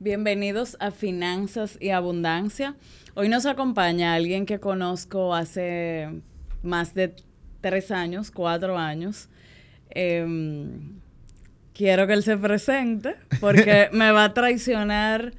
Bienvenidos 0.00 0.76
a 0.78 0.92
Finanzas 0.92 1.76
y 1.80 1.90
Abundancia. 1.90 2.76
Hoy 3.14 3.28
nos 3.28 3.46
acompaña 3.46 4.14
alguien 4.14 4.46
que 4.46 4.60
conozco 4.60 5.34
hace 5.34 6.20
más 6.62 6.94
de 6.94 7.16
tres 7.60 7.90
años, 7.90 8.30
cuatro 8.30 8.78
años. 8.78 9.28
Em, 9.90 11.00
quiero 11.74 12.06
que 12.06 12.12
él 12.12 12.22
se 12.22 12.36
presente 12.36 13.16
porque 13.40 13.88
me 13.92 14.12
va 14.12 14.22
a 14.22 14.34
traicionar. 14.34 15.32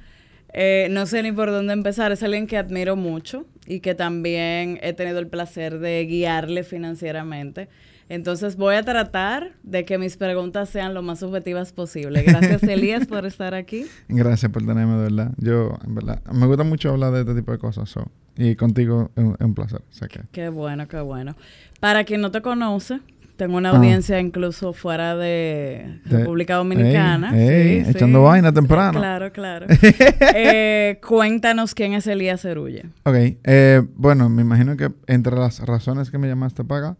Eh, 0.52 0.88
no 0.90 1.06
sé 1.06 1.22
ni 1.22 1.32
por 1.32 1.50
dónde 1.50 1.72
empezar. 1.72 2.12
Es 2.12 2.22
alguien 2.22 2.46
que 2.46 2.58
admiro 2.58 2.96
mucho 2.96 3.46
y 3.64 3.80
que 3.80 3.94
también 3.94 4.78
he 4.82 4.92
tenido 4.92 5.20
el 5.20 5.28
placer 5.28 5.78
de 5.78 6.04
guiarle 6.04 6.64
financieramente. 6.64 7.70
Entonces 8.10 8.56
voy 8.56 8.74
a 8.74 8.82
tratar 8.82 9.52
de 9.62 9.84
que 9.84 9.96
mis 9.96 10.16
preguntas 10.16 10.68
sean 10.68 10.94
lo 10.94 11.00
más 11.00 11.22
objetivas 11.22 11.72
posible. 11.72 12.24
Gracias, 12.24 12.60
Elías, 12.64 13.06
por 13.06 13.24
estar 13.24 13.54
aquí. 13.54 13.86
Gracias 14.08 14.50
por 14.50 14.66
tenerme, 14.66 14.96
de 14.96 15.02
verdad. 15.04 15.32
Yo, 15.36 15.78
en 15.86 15.94
verdad, 15.94 16.20
me 16.32 16.44
gusta 16.48 16.64
mucho 16.64 16.90
hablar 16.90 17.12
de 17.12 17.20
este 17.20 17.36
tipo 17.36 17.52
de 17.52 17.58
cosas. 17.58 17.94
y 18.36 18.56
contigo 18.56 19.12
es 19.14 19.24
un, 19.38 19.54
placer. 19.54 19.82
Qué 20.32 20.48
bueno, 20.48 20.88
qué 20.88 21.00
bueno. 21.00 21.36
Para 21.78 22.02
quien 22.02 22.20
no 22.20 22.32
te 22.32 22.42
conoce, 22.42 22.98
tengo 23.36 23.58
una 23.58 23.70
audiencia 23.70 24.18
incluso 24.18 24.72
fuera 24.72 25.14
de, 25.14 26.00
República 26.04 26.56
Dominicana. 26.56 27.30
echando 27.32 28.22
vaina 28.24 28.52
temprano. 28.52 28.98
Claro, 28.98 29.30
claro. 29.30 29.66
Eh, 30.34 30.98
cuéntanos 31.06 31.76
quién 31.76 31.92
es 31.92 32.08
Elías 32.08 32.40
Cerulle. 32.40 32.86
Ok. 33.04 33.14
Eh, 33.44 33.82
bueno, 33.94 34.28
me 34.28 34.42
imagino 34.42 34.76
que 34.76 34.90
entre 35.06 35.36
las 35.36 35.60
razones 35.60 36.10
que 36.10 36.18
me 36.18 36.26
llamaste 36.26 36.64
para 36.64 36.88
acá 36.88 36.96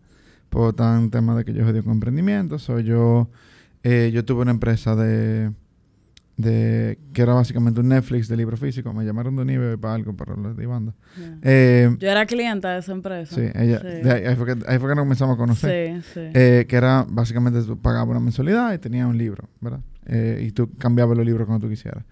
por 0.50 0.74
tan 0.74 1.10
tema 1.10 1.36
de 1.36 1.45
que 1.45 1.54
yo 1.54 1.66
he 1.66 1.82
con 1.82 1.92
emprendimiento. 1.92 2.58
Soy 2.58 2.84
yo, 2.84 3.30
eh, 3.82 4.10
yo 4.12 4.24
tuve 4.24 4.42
una 4.42 4.50
empresa 4.50 4.96
de, 4.96 5.52
de, 6.36 6.98
que 7.12 7.22
era 7.22 7.34
básicamente 7.34 7.80
un 7.80 7.88
Netflix 7.88 8.28
de 8.28 8.36
libro 8.36 8.56
físico. 8.56 8.92
Me 8.92 9.05
llamaron 9.05 9.36
de 9.36 9.78
para 9.78 9.94
algo, 9.94 10.14
para 10.14 10.34
los 10.34 10.56
de 10.56 10.66
banda. 10.66 10.92
Eh, 11.42 11.97
yo 11.98 12.08
era 12.08 12.27
clienta 12.27 12.72
de 12.72 12.80
esa 12.80 12.92
empresa. 12.92 13.34
Sí, 13.34 13.42
ella, 13.55 13.80
ahí, 13.80 14.36
fue 14.36 14.47
que, 14.47 14.64
ahí, 14.66 14.78
fue 14.78 14.88
que, 14.88 14.94
nos 14.97 15.05
comenzamos 15.05 15.34
a 15.34 15.38
conocer. 15.38 16.02
Sí, 16.02 16.10
sí. 16.14 16.20
Eh, 16.34 16.66
que 16.69 16.77
era 16.77 17.06
básicamente 17.08 17.62
tú 17.62 17.78
pagabas 17.78 18.10
una 18.10 18.20
mensualidad 18.20 18.75
y 18.75 18.78
tenías 18.78 19.06
un 19.06 19.16
libro, 19.16 19.48
¿verdad? 19.60 19.80
y 20.41 20.50
tú 20.50 20.69
cambiabas 20.77 21.16
los 21.16 21.25
libros 21.25 21.47
cuando 21.47 21.69
tú 21.69 21.70
quisieras. 21.70 22.03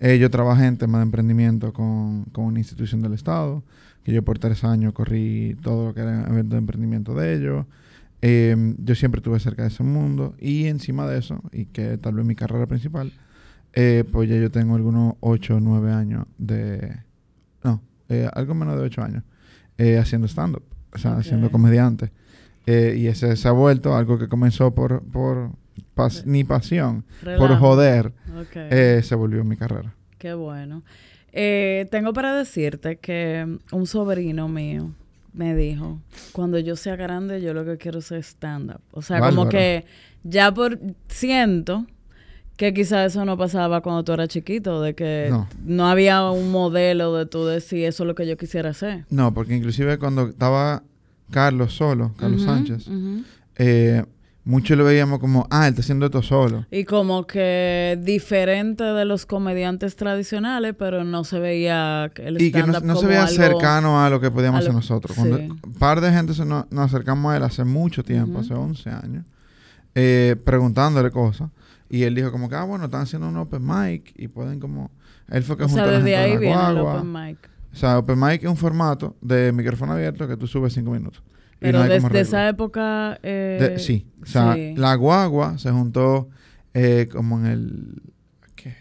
yo 0.00 0.28
trabajé 0.28 0.66
en 0.66 0.76
temas 0.76 0.98
de 0.98 1.02
emprendimiento 1.04 1.72
con, 1.72 2.24
con 2.32 2.46
una 2.46 2.58
institución 2.58 3.00
del 3.00 3.12
Estado, 3.12 3.62
que 4.02 4.12
yo 4.12 4.24
por 4.24 4.40
tres 4.40 4.64
años 4.64 4.92
corrí 4.92 5.56
todo 5.62 5.86
lo 5.86 5.94
que 5.94 6.00
era 6.00 6.26
eventos 6.26 6.50
de 6.50 6.58
emprendimiento 6.58 7.14
de 7.14 7.34
ellos. 7.34 7.66
Em, 8.26 8.74
yo 8.78 8.94
siempre 8.94 9.18
estuve 9.18 9.38
cerca 9.38 9.64
de 9.64 9.68
ese 9.68 9.82
mundo 9.82 10.34
y 10.38 10.64
encima 10.64 11.06
de 11.06 11.18
eso, 11.18 11.42
y 11.52 11.66
que 11.66 11.98
tal 11.98 12.14
vez 12.14 12.24
mi 12.24 12.34
carrera 12.34 12.66
principal, 12.66 13.12
eh, 13.74 14.02
pues 14.10 14.30
ya 14.30 14.36
yo 14.36 14.50
tengo 14.50 14.76
algunos 14.76 15.16
8 15.20 15.56
o 15.56 15.60
9 15.60 15.92
años 15.92 16.24
de... 16.38 17.00
No, 17.62 17.82
eh, 18.08 18.26
algo 18.32 18.54
menos 18.54 18.78
de 18.78 18.82
8 18.84 19.02
años 19.02 19.24
eh, 19.76 19.98
haciendo 19.98 20.26
stand-up, 20.26 20.62
o 20.94 20.96
sea, 20.96 21.22
siendo 21.22 21.50
comediante. 21.50 22.12
y 22.66 23.08
ese 23.08 23.36
se 23.36 23.46
ha 23.46 23.52
vuelto 23.52 23.94
algo 23.94 24.18
que 24.18 24.26
comenzó 24.26 24.74
por, 24.74 25.02
por 25.02 25.50
ni 26.24 26.44
pasión, 26.44 27.04
por 27.22 27.54
joder, 27.58 28.14
se 29.02 29.14
volvió 29.16 29.44
mi 29.44 29.58
carrera. 29.58 29.94
Qué 30.16 30.32
bueno. 30.32 30.82
tengo 31.30 32.14
para 32.14 32.34
decirte 32.34 32.96
que 32.96 33.58
un 33.70 33.86
sobrino 33.86 34.48
mío, 34.48 34.92
me 35.34 35.54
dijo, 35.54 36.00
cuando 36.32 36.58
yo 36.58 36.76
sea 36.76 36.96
grande, 36.96 37.42
yo 37.42 37.52
lo 37.52 37.64
que 37.64 37.76
quiero 37.76 37.98
es 37.98 38.10
stand-up. 38.12 38.80
O 38.92 39.02
sea, 39.02 39.20
como 39.20 39.48
que 39.48 39.84
ya 40.22 40.54
por 40.54 40.78
siento 41.08 41.86
que 42.56 42.72
quizás 42.72 43.12
eso 43.12 43.24
no 43.24 43.36
pasaba 43.36 43.80
cuando 43.80 44.04
tú 44.04 44.12
eras 44.12 44.28
chiquito, 44.28 44.80
de 44.80 44.94
que 44.94 45.34
no, 45.64 45.88
había 45.88 46.30
un 46.30 46.52
modelo 46.52 47.14
de 47.16 47.26
tú 47.26 47.44
decir 47.44 47.84
eso 47.84 48.04
es 48.04 48.06
lo 48.06 48.14
que 48.14 48.26
yo 48.26 48.36
quisiera 48.36 48.70
hacer. 48.70 49.04
No, 49.10 49.34
porque 49.34 49.56
inclusive 49.56 49.98
cuando 49.98 50.28
estaba 50.28 50.84
Carlos 51.30 51.74
solo, 51.74 52.14
Carlos 52.16 52.42
Sánchez, 52.42 52.88
eh, 53.56 54.04
mucho 54.44 54.76
lo 54.76 54.84
veíamos 54.84 55.20
como, 55.20 55.46
ah, 55.50 55.66
él 55.66 55.70
está 55.70 55.80
haciendo 55.80 56.06
esto 56.06 56.22
solo. 56.22 56.66
Y 56.70 56.84
como 56.84 57.26
que 57.26 57.98
diferente 58.02 58.84
de 58.84 59.04
los 59.06 59.24
comediantes 59.24 59.96
tradicionales, 59.96 60.74
pero 60.78 61.02
no 61.02 61.24
se 61.24 61.38
veía 61.38 62.10
el 62.16 62.40
Y 62.40 62.52
que 62.52 62.62
no, 62.62 62.96
se 62.96 63.06
veía 63.06 63.26
cercano 63.26 64.04
a 64.04 64.10
lo 64.10 64.20
que 64.20 64.30
podíamos 64.30 64.60
hacer 64.60 64.74
nosotros. 64.74 65.16
Cuando 65.16 65.36
un 65.36 65.58
par 65.78 66.00
de 66.00 66.12
gente 66.12 66.34
se 66.34 66.44
nos, 66.44 66.66
acercamos 66.76 67.32
a 67.32 67.38
él 67.38 67.42
hace 67.42 67.64
mucho 67.64 68.02
tiempo, 68.02 68.40
hace 68.40 68.52
11 68.52 68.90
años, 68.90 69.24
eh, 69.94 70.36
preguntándole 70.44 71.10
cosas. 71.10 71.48
Y 71.88 72.02
él 72.02 72.14
dijo 72.14 72.30
como 72.30 72.48
que, 72.48 72.56
ah, 72.56 72.64
bueno, 72.64 72.86
están 72.86 73.02
haciendo 73.02 73.28
un 73.28 73.36
open 73.36 73.64
mic 73.64 74.12
y 74.16 74.28
pueden 74.28 74.60
como... 74.60 74.90
Él 75.30 75.42
fue 75.42 75.56
que 75.56 75.64
o 75.64 75.68
sea, 75.68 75.86
desde 75.86 76.16
ahí 76.16 76.36
viene 76.36 76.70
el 76.70 76.78
open 76.78 77.10
mic. 77.10 77.38
O 77.72 77.76
sea, 77.76 77.98
open 77.98 78.20
mic 78.20 78.42
es 78.42 78.50
un 78.50 78.56
formato 78.56 79.16
de 79.22 79.52
micrófono 79.52 79.92
abierto 79.92 80.28
que 80.28 80.36
tú 80.36 80.46
subes 80.46 80.74
cinco 80.74 80.90
minutos. 80.90 81.22
Pero 81.58 81.82
desde 81.82 82.20
esa 82.20 82.48
época... 82.48 83.18
Eh, 83.22 83.76
sí, 83.78 84.06
o 84.22 84.26
sea, 84.26 84.56
la 84.56 84.94
guagua 84.94 85.58
se 85.58 85.70
juntó 85.70 86.28
eh, 86.74 87.08
como 87.10 87.38
en 87.38 87.46
el... 87.46 88.02
¿Qué? 88.54 88.74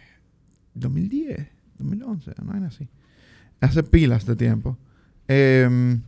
2010, 0.73 1.47
2011, 1.77 2.31
no 2.43 2.57
es 2.57 2.63
así. 2.63 2.89
Hace 3.61 3.83
pilas 3.83 4.25
de 4.25 4.35
tiempo. 4.35 4.77
Em, 5.27 6.01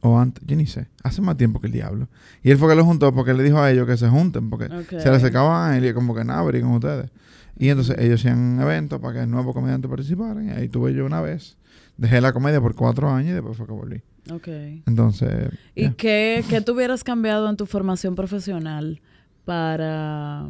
o 0.00 0.18
antes, 0.18 0.44
yo 0.46 0.56
ni 0.56 0.66
sé. 0.66 0.88
Hace 1.02 1.22
más 1.22 1.36
tiempo 1.36 1.60
que 1.60 1.66
el 1.66 1.72
diablo. 1.72 2.08
Y 2.42 2.50
él 2.50 2.58
fue 2.58 2.68
que 2.68 2.74
lo 2.74 2.84
juntó 2.84 3.14
porque 3.14 3.34
le 3.34 3.42
dijo 3.42 3.60
a 3.60 3.70
ellos 3.70 3.86
que 3.86 3.96
se 3.96 4.08
junten, 4.08 4.50
porque 4.50 4.68
se 4.88 5.10
le 5.10 5.20
secaban 5.20 5.72
a 5.72 5.78
él 5.78 5.84
y 5.84 5.92
como 5.92 6.14
que 6.14 6.24
nada, 6.24 6.42
con 6.42 6.72
ustedes. 6.72 7.10
Y 7.58 7.68
entonces 7.68 7.96
ellos 7.98 8.20
hacían 8.20 8.60
eventos 8.60 9.00
para 9.00 9.14
que 9.14 9.20
el 9.22 9.30
nuevo 9.30 9.54
comediante 9.54 9.88
participara. 9.88 10.42
Y 10.42 10.50
ahí 10.50 10.68
tuve 10.68 10.92
yo 10.94 11.06
una 11.06 11.20
vez. 11.20 11.56
Dejé 11.96 12.20
la 12.20 12.32
comedia 12.32 12.60
por 12.60 12.74
cuatro 12.74 13.10
años 13.10 13.30
y 13.30 13.34
después 13.34 13.56
fue 13.56 13.66
que 13.66 13.72
volví. 13.72 14.02
Ok. 14.30 14.48
Entonces. 14.86 15.50
¿Y 15.74 15.90
qué, 15.90 16.44
qué 16.48 16.60
tú 16.60 16.74
hubieras 16.74 17.04
cambiado 17.04 17.48
en 17.48 17.56
tu 17.56 17.66
formación 17.66 18.14
profesional 18.14 19.00
para, 19.44 20.46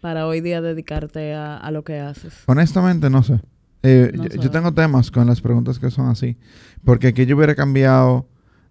para 0.00 0.26
hoy 0.26 0.40
día 0.40 0.60
dedicarte 0.60 1.34
a, 1.34 1.70
lo 1.70 1.84
que 1.84 2.00
haces? 2.00 2.32
Honestamente, 2.46 3.10
no 3.10 3.22
sé. 3.22 3.40
Eh, 3.82 4.12
yo, 4.40 4.50
tengo 4.50 4.72
temas 4.72 5.10
con 5.10 5.26
las 5.26 5.40
preguntas 5.40 5.78
que 5.78 5.90
son 5.90 6.08
así. 6.08 6.38
Porque 6.84 7.12
que 7.12 7.26
yo 7.26 7.36
hubiera 7.36 7.54
cambiado 7.54 8.28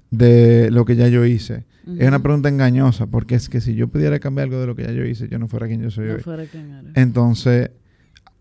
de 0.09 0.72
lo 0.72 0.85
que 0.85 0.95
ya 0.95 1.07
yo 1.07 1.25
hice. 1.25 1.66
Es 1.97 2.07
una 2.07 2.19
pregunta 2.19 2.47
engañosa, 2.47 3.07
porque 3.07 3.35
es 3.35 3.50
que 3.50 3.59
si 3.59 3.73
yo 3.73 3.88
pudiera 3.88 4.19
cambiar 4.19 4.45
algo 4.45 4.59
de 4.59 4.67
lo 4.67 4.75
que 4.75 4.84
ya 4.84 4.91
yo 4.91 5.03
hice, 5.03 5.28
yo 5.28 5.40
no 5.40 5.47
fuera 5.47 5.67
quien 5.67 5.81
yo 5.81 5.90
soy 5.90 6.07
no 6.07 6.13
hoy. 6.13 6.22
Fuera 6.22 6.45
quien 6.45 6.72
eres. 6.72 6.91
Entonces, 6.95 7.72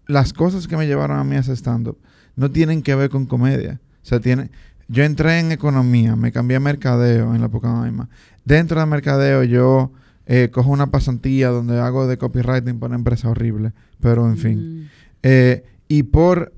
las 0.06 0.32
cosas 0.32 0.68
que 0.68 0.76
me 0.76 0.86
llevaron 0.86 1.18
a 1.18 1.24
mí 1.24 1.36
a 1.36 1.40
ese 1.40 1.56
stand-up 1.56 1.98
no 2.36 2.50
tienen 2.50 2.82
que 2.82 2.94
ver 2.94 3.10
con 3.10 3.26
comedia. 3.26 3.80
O 4.02 4.06
sea, 4.06 4.20
tiene, 4.20 4.50
yo 4.88 5.04
entré 5.04 5.38
en 5.38 5.52
economía, 5.52 6.16
me 6.16 6.32
cambié 6.32 6.56
a 6.56 6.60
mercadeo 6.60 7.34
en 7.34 7.40
la 7.40 7.46
época 7.46 7.72
misma. 7.72 8.08
Dentro 8.44 8.80
de 8.80 8.86
mercadeo 8.86 9.42
yo 9.44 9.92
eh, 10.26 10.48
cojo 10.52 10.70
una 10.70 10.90
pasantía 10.90 11.48
donde 11.48 11.78
hago 11.78 12.06
de 12.06 12.18
copywriting 12.18 12.78
para 12.78 12.90
una 12.90 12.96
empresa 12.96 13.28
horrible, 13.28 13.72
pero 14.00 14.26
en 14.26 14.38
fin. 14.38 14.58
Mm. 14.58 14.88
Eh, 15.22 15.64
y 15.88 16.04
por 16.04 16.52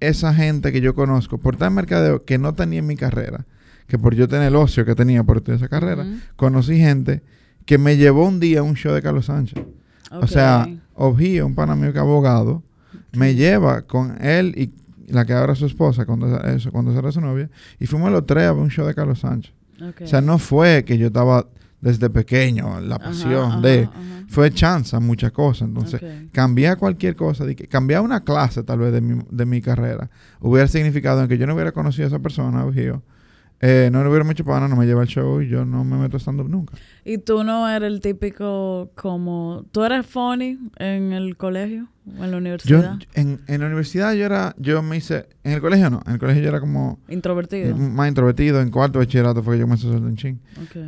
esa 0.00 0.34
gente 0.34 0.72
que 0.72 0.80
yo 0.80 0.94
conozco, 0.94 1.38
por 1.38 1.56
tal 1.56 1.72
mercadeo 1.72 2.24
que 2.24 2.38
no 2.38 2.54
tenía 2.54 2.78
en 2.78 2.86
mi 2.86 2.96
carrera, 2.96 3.46
que 3.86 3.98
por 3.98 4.14
yo 4.14 4.28
tener 4.28 4.48
el 4.48 4.56
ocio 4.56 4.84
que 4.84 4.94
tenía 4.94 5.24
por 5.24 5.40
toda 5.40 5.56
esa 5.56 5.68
carrera, 5.68 6.06
conocí 6.36 6.78
gente 6.78 7.22
que 7.64 7.78
me 7.78 7.96
llevó 7.96 8.26
un 8.26 8.40
día 8.40 8.60
a 8.60 8.62
un 8.62 8.74
show 8.74 8.94
de 8.94 9.02
Carlos 9.02 9.26
Sánchez. 9.26 9.62
O 10.10 10.26
sea, 10.26 10.68
Objío, 10.94 11.46
un 11.46 11.54
pana 11.54 11.74
mío 11.74 11.92
que 11.92 11.98
abogado, 11.98 12.62
me 13.12 13.34
lleva 13.34 13.82
con 13.82 14.22
él 14.24 14.54
y 14.56 14.72
la 15.12 15.24
que 15.24 15.32
ahora 15.32 15.54
es 15.54 15.58
su 15.58 15.66
esposa, 15.66 16.04
cuando, 16.04 16.40
eso, 16.42 16.70
cuando 16.70 16.96
era 16.96 17.10
su 17.10 17.20
novia, 17.20 17.50
y 17.78 17.86
fuimos 17.86 18.12
los 18.12 18.26
tres 18.26 18.44
a 18.44 18.52
ver 18.52 18.62
un 18.62 18.70
show 18.70 18.86
de 18.86 18.94
Carlos 18.94 19.20
Sánchez. 19.20 19.54
O 20.02 20.06
sea, 20.06 20.20
no 20.20 20.38
fue 20.38 20.84
que 20.84 20.98
yo 20.98 21.06
estaba 21.06 21.46
desde 21.80 22.10
pequeño, 22.10 22.80
la 22.80 22.98
pasión 22.98 23.62
de... 23.62 23.88
Fue 24.28 24.50
chance 24.50 24.98
muchas 24.98 25.32
cosas. 25.32 25.68
Entonces, 25.68 26.02
cambiar 26.32 26.76
cualquier 26.76 27.16
cosa, 27.16 27.46
de 27.46 27.56
que, 27.56 27.66
cambiar 27.66 28.02
una 28.02 28.24
clase 28.24 28.62
tal 28.62 28.80
vez 28.80 28.92
de 28.92 29.00
mi, 29.00 29.22
de 29.30 29.46
mi 29.46 29.62
carrera, 29.62 30.10
hubiera 30.40 30.68
significado 30.68 31.22
en 31.22 31.28
que 31.28 31.38
yo 31.38 31.46
no 31.46 31.54
hubiera 31.54 31.72
conocido 31.72 32.04
a 32.04 32.08
esa 32.08 32.18
persona, 32.18 32.70
Gio, 32.72 33.02
eh, 33.60 33.88
no 33.92 34.02
le 34.02 34.08
hubiera 34.08 34.24
mucho 34.24 34.44
pana, 34.44 34.68
no 34.68 34.76
me 34.76 34.86
lleva 34.86 35.02
el 35.02 35.08
show 35.08 35.40
y 35.40 35.48
yo 35.48 35.64
no 35.64 35.84
me 35.84 35.96
meto 35.96 36.16
estando 36.16 36.44
nunca. 36.44 36.74
¿Y 37.04 37.18
tú 37.18 37.42
no 37.42 37.68
eres 37.68 37.90
el 37.90 38.00
típico 38.00 38.90
como... 38.94 39.64
¿Tú 39.72 39.82
eres 39.82 40.06
funny 40.06 40.58
en 40.76 41.12
el 41.12 41.36
colegio 41.36 41.88
o 42.18 42.24
en 42.24 42.30
la 42.30 42.36
universidad? 42.36 42.98
Yo, 42.98 43.06
en, 43.14 43.40
en 43.48 43.60
la 43.60 43.66
universidad 43.66 44.12
yo 44.14 44.24
era... 44.26 44.54
Yo 44.58 44.80
me 44.82 44.96
hice... 44.96 45.26
En 45.42 45.52
el 45.52 45.60
colegio 45.60 45.90
no. 45.90 46.00
En 46.06 46.12
el 46.12 46.18
colegio 46.20 46.42
yo 46.42 46.50
era 46.50 46.60
como... 46.60 47.00
Introvertido. 47.08 47.76
más 47.76 48.08
introvertido. 48.08 48.60
En 48.60 48.70
cuarto 48.70 49.00
bachillerato 49.00 49.42
fue 49.42 49.56
que 49.56 49.60
yo 49.60 49.66
me 49.66 49.76
solté 49.76 49.96
un 49.96 50.16
ching. 50.16 50.38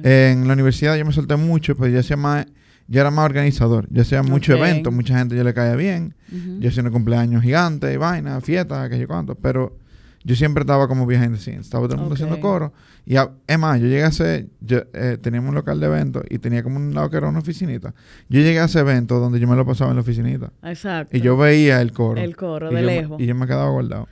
En 0.04 0.46
la 0.46 0.52
universidad 0.52 0.96
yo 0.96 1.04
me 1.04 1.12
solté 1.12 1.34
mucho, 1.36 1.74
pero 1.76 1.88
yo 1.88 1.98
hacía 2.00 2.16
más... 2.16 2.46
Yo 2.86 3.00
era 3.00 3.10
más 3.12 3.24
organizador. 3.24 3.86
Yo 3.90 4.02
hacía 4.02 4.22
muchos 4.22 4.56
eventos. 4.58 4.92
Mucha 4.92 5.16
gente 5.18 5.36
yo 5.36 5.44
le 5.44 5.54
caía 5.54 5.76
bien. 5.76 6.14
Yo 6.58 6.68
hacía 6.68 6.82
un 6.82 6.90
cumpleaños 6.90 7.42
gigante 7.42 7.92
y 7.92 7.96
vaina, 7.96 8.40
fiesta, 8.40 8.88
que 8.88 8.98
yo 8.98 9.06
cuánto. 9.06 9.36
Pero 9.36 9.76
yo 10.22 10.36
siempre 10.36 10.62
estaba 10.62 10.86
como 10.88 11.06
behind 11.06 11.34
the 11.34 11.40
scenes. 11.40 11.62
Estaba 11.66 11.84
todo 11.86 11.94
el 11.94 12.00
mundo 12.00 12.14
haciendo 12.14 12.38
coro. 12.40 12.72
Y 13.06 13.16
a- 13.16 13.30
es 13.46 13.58
más, 13.58 13.80
yo 13.80 13.86
llegué 13.86 14.02
a 14.04 14.08
hacer, 14.08 14.48
yo, 14.60 14.80
eh, 14.92 15.16
teníamos 15.20 15.48
un 15.48 15.54
local 15.54 15.80
de 15.80 15.86
eventos 15.86 16.22
y 16.28 16.38
tenía 16.38 16.62
como 16.62 16.76
un 16.76 16.94
lado 16.94 17.08
que 17.10 17.16
era 17.16 17.28
una 17.28 17.38
oficinita. 17.38 17.94
Yo 18.28 18.40
llegué 18.40 18.60
a 18.60 18.64
ese 18.66 18.80
evento 18.80 19.18
donde 19.18 19.40
yo 19.40 19.48
me 19.48 19.56
lo 19.56 19.64
pasaba 19.64 19.90
en 19.90 19.96
la 19.96 20.02
oficinita. 20.02 20.52
Exacto. 20.62 21.16
Y 21.16 21.20
yo 21.20 21.36
veía 21.36 21.80
el 21.80 21.92
coro. 21.92 22.20
El 22.20 22.36
coro, 22.36 22.68
de 22.68 22.74
me- 22.74 22.82
lejos. 22.82 23.20
y 23.20 23.26
yo 23.26 23.34
me 23.34 23.46
quedaba 23.46 23.70
guardado. 23.70 24.08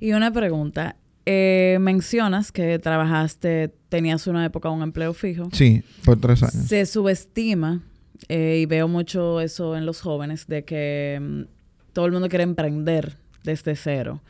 Y 0.00 0.12
una 0.12 0.32
pregunta. 0.32 0.96
Eh, 1.26 1.76
mencionas 1.80 2.50
que 2.50 2.78
trabajaste, 2.78 3.72
tenías 3.88 4.26
una 4.26 4.44
época 4.44 4.70
un 4.70 4.82
empleo 4.82 5.12
fijo. 5.12 5.48
Sí, 5.52 5.82
por 6.04 6.18
tres 6.18 6.42
años. 6.42 6.66
Se 6.66 6.86
subestima, 6.86 7.82
eh, 8.28 8.58
y 8.62 8.66
veo 8.66 8.88
mucho 8.88 9.40
eso 9.40 9.76
en 9.76 9.86
los 9.86 10.00
jóvenes, 10.00 10.46
de 10.48 10.64
que 10.64 11.18
mm, 11.20 11.92
todo 11.92 12.06
el 12.06 12.12
mundo 12.12 12.28
quiere 12.28 12.42
emprender 12.44 13.16
desde 13.44 13.76
cero. 13.76 14.22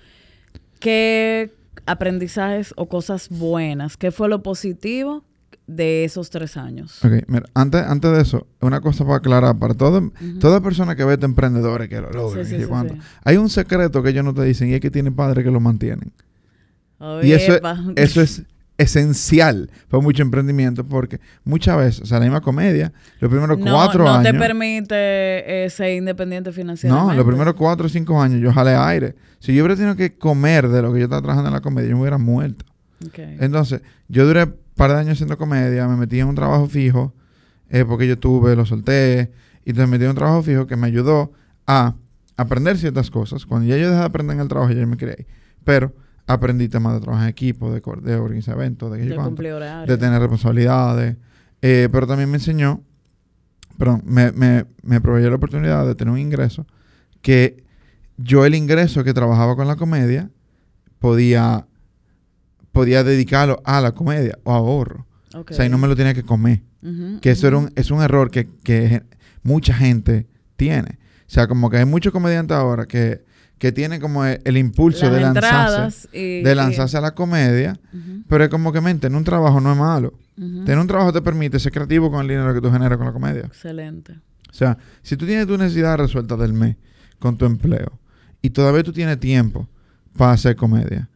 ¿Qué 0.80 1.50
aprendizajes 1.86 2.74
o 2.76 2.88
cosas 2.88 3.28
buenas? 3.28 3.96
¿Qué 3.96 4.10
fue 4.10 4.28
lo 4.28 4.42
positivo 4.42 5.24
de 5.66 6.04
esos 6.04 6.30
tres 6.30 6.56
años? 6.56 7.04
Ok, 7.04 7.12
mira, 7.28 7.44
antes, 7.54 7.82
antes 7.82 8.10
de 8.12 8.20
eso, 8.22 8.46
una 8.60 8.80
cosa 8.80 9.04
para 9.04 9.18
aclarar, 9.18 9.58
para 9.58 9.74
todo, 9.74 9.98
Ujú. 9.98 10.38
toda 10.40 10.60
persona 10.60 10.96
que 10.96 11.04
ve 11.04 11.14
este 11.14 11.26
emprendedores 11.26 11.88
que 11.88 12.00
lo 12.00 12.10
logran, 12.10 12.44
Sí, 12.44 12.50
sí, 12.50 12.56
y 12.56 12.60
sí, 12.62 12.66
cuánto, 12.68 12.94
sí. 12.94 13.00
hay 13.24 13.36
un 13.36 13.48
secreto 13.50 14.02
que 14.02 14.10
ellos 14.10 14.24
no 14.24 14.34
te 14.34 14.42
dicen 14.42 14.68
y 14.70 14.74
es 14.74 14.80
que 14.80 14.90
tienen 14.90 15.14
padres 15.14 15.44
que 15.44 15.50
lo 15.50 15.60
mantienen. 15.60 16.12
Y 17.22 17.32
eso, 17.32 17.54
es- 17.54 17.62
eso 17.96 18.20
es 18.20 18.42
esencial 18.80 19.70
para 19.88 20.02
mucho 20.02 20.22
emprendimiento 20.22 20.84
porque 20.84 21.20
muchas 21.44 21.76
veces, 21.76 22.00
o 22.00 22.06
sea, 22.06 22.18
la 22.18 22.24
misma 22.24 22.40
comedia, 22.40 22.92
los 23.20 23.30
primeros 23.30 23.58
no, 23.58 23.72
cuatro 23.72 24.04
no 24.04 24.14
años... 24.14 24.32
te 24.32 24.38
permite 24.38 24.94
eh, 24.94 25.70
ser 25.70 25.96
independiente 25.96 26.50
financieramente. 26.50 27.10
no, 27.10 27.14
los 27.14 27.26
primeros 27.26 27.54
cuatro 27.54 27.86
o 27.86 27.88
cinco 27.88 28.20
años 28.20 28.40
yo 28.40 28.52
jalé 28.52 28.74
aire. 28.74 29.14
Si 29.38 29.54
yo 29.54 29.62
hubiera 29.62 29.76
tenido 29.76 29.96
que 29.96 30.16
comer 30.16 30.68
de 30.68 30.80
lo 30.80 30.92
que 30.92 31.00
yo 31.00 31.04
estaba 31.04 31.20
trabajando 31.20 31.48
en 31.48 31.54
la 31.54 31.60
comedia, 31.60 31.90
yo 31.90 31.96
me 31.96 32.02
hubiera 32.02 32.18
muerto. 32.18 32.64
Entonces, 33.16 33.82
yo 34.08 34.26
duré 34.26 34.44
un 34.44 34.54
par 34.74 34.90
de 34.92 34.98
años 34.98 35.12
haciendo 35.12 35.36
comedia, 35.36 35.86
me 35.86 35.96
metí 35.96 36.20
en 36.20 36.28
un 36.28 36.34
trabajo 36.34 36.66
fijo, 36.66 37.14
eh, 37.68 37.84
porque 37.84 38.06
yo 38.06 38.18
tuve, 38.18 38.56
lo 38.56 38.66
solté, 38.66 39.30
y 39.64 39.70
entonces 39.70 39.88
me 39.88 39.92
metí 39.92 40.04
en 40.04 40.10
un 40.10 40.16
trabajo 40.16 40.42
fijo 40.42 40.66
que 40.66 40.76
me 40.76 40.86
ayudó 40.86 41.32
a 41.66 41.94
aprender 42.36 42.78
ciertas 42.78 43.10
cosas. 43.10 43.46
Cuando 43.46 43.68
ya 43.68 43.76
yo 43.76 43.88
dejé 43.88 44.00
de 44.00 44.06
aprender 44.06 44.34
en 44.36 44.40
el 44.42 44.48
trabajo, 44.48 44.72
ya 44.72 44.80
yo 44.80 44.86
me 44.86 44.96
ir. 44.98 45.26
Pero 45.64 45.94
aprendí 46.32 46.68
temas 46.68 46.94
de 46.94 47.00
trabajar 47.00 47.24
en 47.26 47.30
equipo, 47.30 47.72
de, 47.72 47.80
de 48.02 48.16
organizar 48.16 48.54
eventos, 48.56 48.90
de 48.92 48.98
de 48.98 49.14
cuánto, 49.16 49.30
de 49.86 49.98
tener 49.98 50.20
responsabilidades. 50.20 51.16
eh, 51.62 51.88
pero 51.90 52.06
también 52.06 52.30
me 52.30 52.36
enseñó, 52.38 52.82
perdón, 53.78 54.02
me, 54.04 54.32
me, 54.32 54.66
me 54.82 55.00
proveyó 55.00 55.28
la 55.30 55.36
oportunidad 55.36 55.86
de 55.86 55.94
tener 55.94 56.12
un 56.12 56.18
ingreso 56.18 56.66
que 57.22 57.64
yo 58.16 58.44
el 58.44 58.54
ingreso 58.54 59.02
que 59.04 59.12
trabajaba 59.14 59.56
con 59.56 59.66
la 59.66 59.76
comedia 59.76 60.30
podía, 60.98 61.66
podía 62.72 63.02
dedicarlo 63.04 63.60
a 63.64 63.80
la 63.80 63.92
comedia 63.92 64.38
o 64.44 64.52
ahorro. 64.52 65.06
Ok. 65.34 65.50
O 65.52 65.54
sea, 65.54 65.64
y 65.64 65.68
no 65.68 65.78
me 65.78 65.88
lo 65.88 65.96
tenía 65.96 66.14
que 66.14 66.22
comer. 66.22 66.62
Que 67.20 67.30
eso 67.32 67.46
era 67.46 67.58
un, 67.58 67.70
es 67.76 67.90
un 67.90 68.00
error 68.02 68.30
que, 68.30 68.48
que 68.64 69.02
mucha 69.42 69.74
gente 69.74 70.26
tiene. 70.56 70.98
O 71.26 71.32
sea, 71.32 71.46
como 71.46 71.68
que 71.68 71.76
hay 71.76 71.84
muchos 71.84 72.10
comediantes 72.12 72.56
ahora 72.56 72.86
que, 72.86 73.22
que 73.60 73.70
tienen 73.72 74.00
como 74.00 74.24
el, 74.24 74.40
el 74.44 74.56
impulso 74.56 75.04
Las 75.04 75.14
de 75.14 75.20
lanzarse, 75.20 76.08
y- 76.12 76.42
de 76.42 76.52
y- 76.52 76.54
lanzarse 76.54 76.96
a 76.96 77.00
la 77.02 77.14
comedia, 77.14 77.78
pero 78.26 78.42
es 78.44 78.50
como 78.50 78.72
que 78.72 78.80
mente, 78.80 79.06
en 79.06 79.14
un 79.14 79.22
trabajo 79.22 79.60
no 79.60 79.70
es 79.72 79.78
malo. 79.78 80.14
Tener 80.34 80.78
un 80.78 80.86
trabajo 80.86 81.12
te 81.12 81.20
permite 81.20 81.60
ser 81.60 81.70
creativo 81.70 82.10
con 82.10 82.22
el 82.22 82.28
dinero 82.28 82.54
que 82.54 82.62
tú 82.62 82.70
generas 82.72 82.96
con 82.96 83.06
la 83.06 83.12
comedia. 83.12 83.42
Excelente. 83.42 84.14
O 84.48 84.52
sea, 84.54 84.78
si 85.02 85.16
tú 85.18 85.26
tienes 85.26 85.46
tu 85.46 85.58
necesidad 85.58 85.98
resuelta 85.98 86.36
del 86.38 86.54
mes 86.54 86.76
con 87.18 87.36
tu 87.36 87.44
empleo 87.44 88.00
y 88.40 88.48
todavía 88.50 88.82
tú 88.82 88.92
tienes 88.94 89.20
tiempo 89.20 89.68
para 90.16 90.32
hacer 90.32 90.56
comedia 90.56 91.10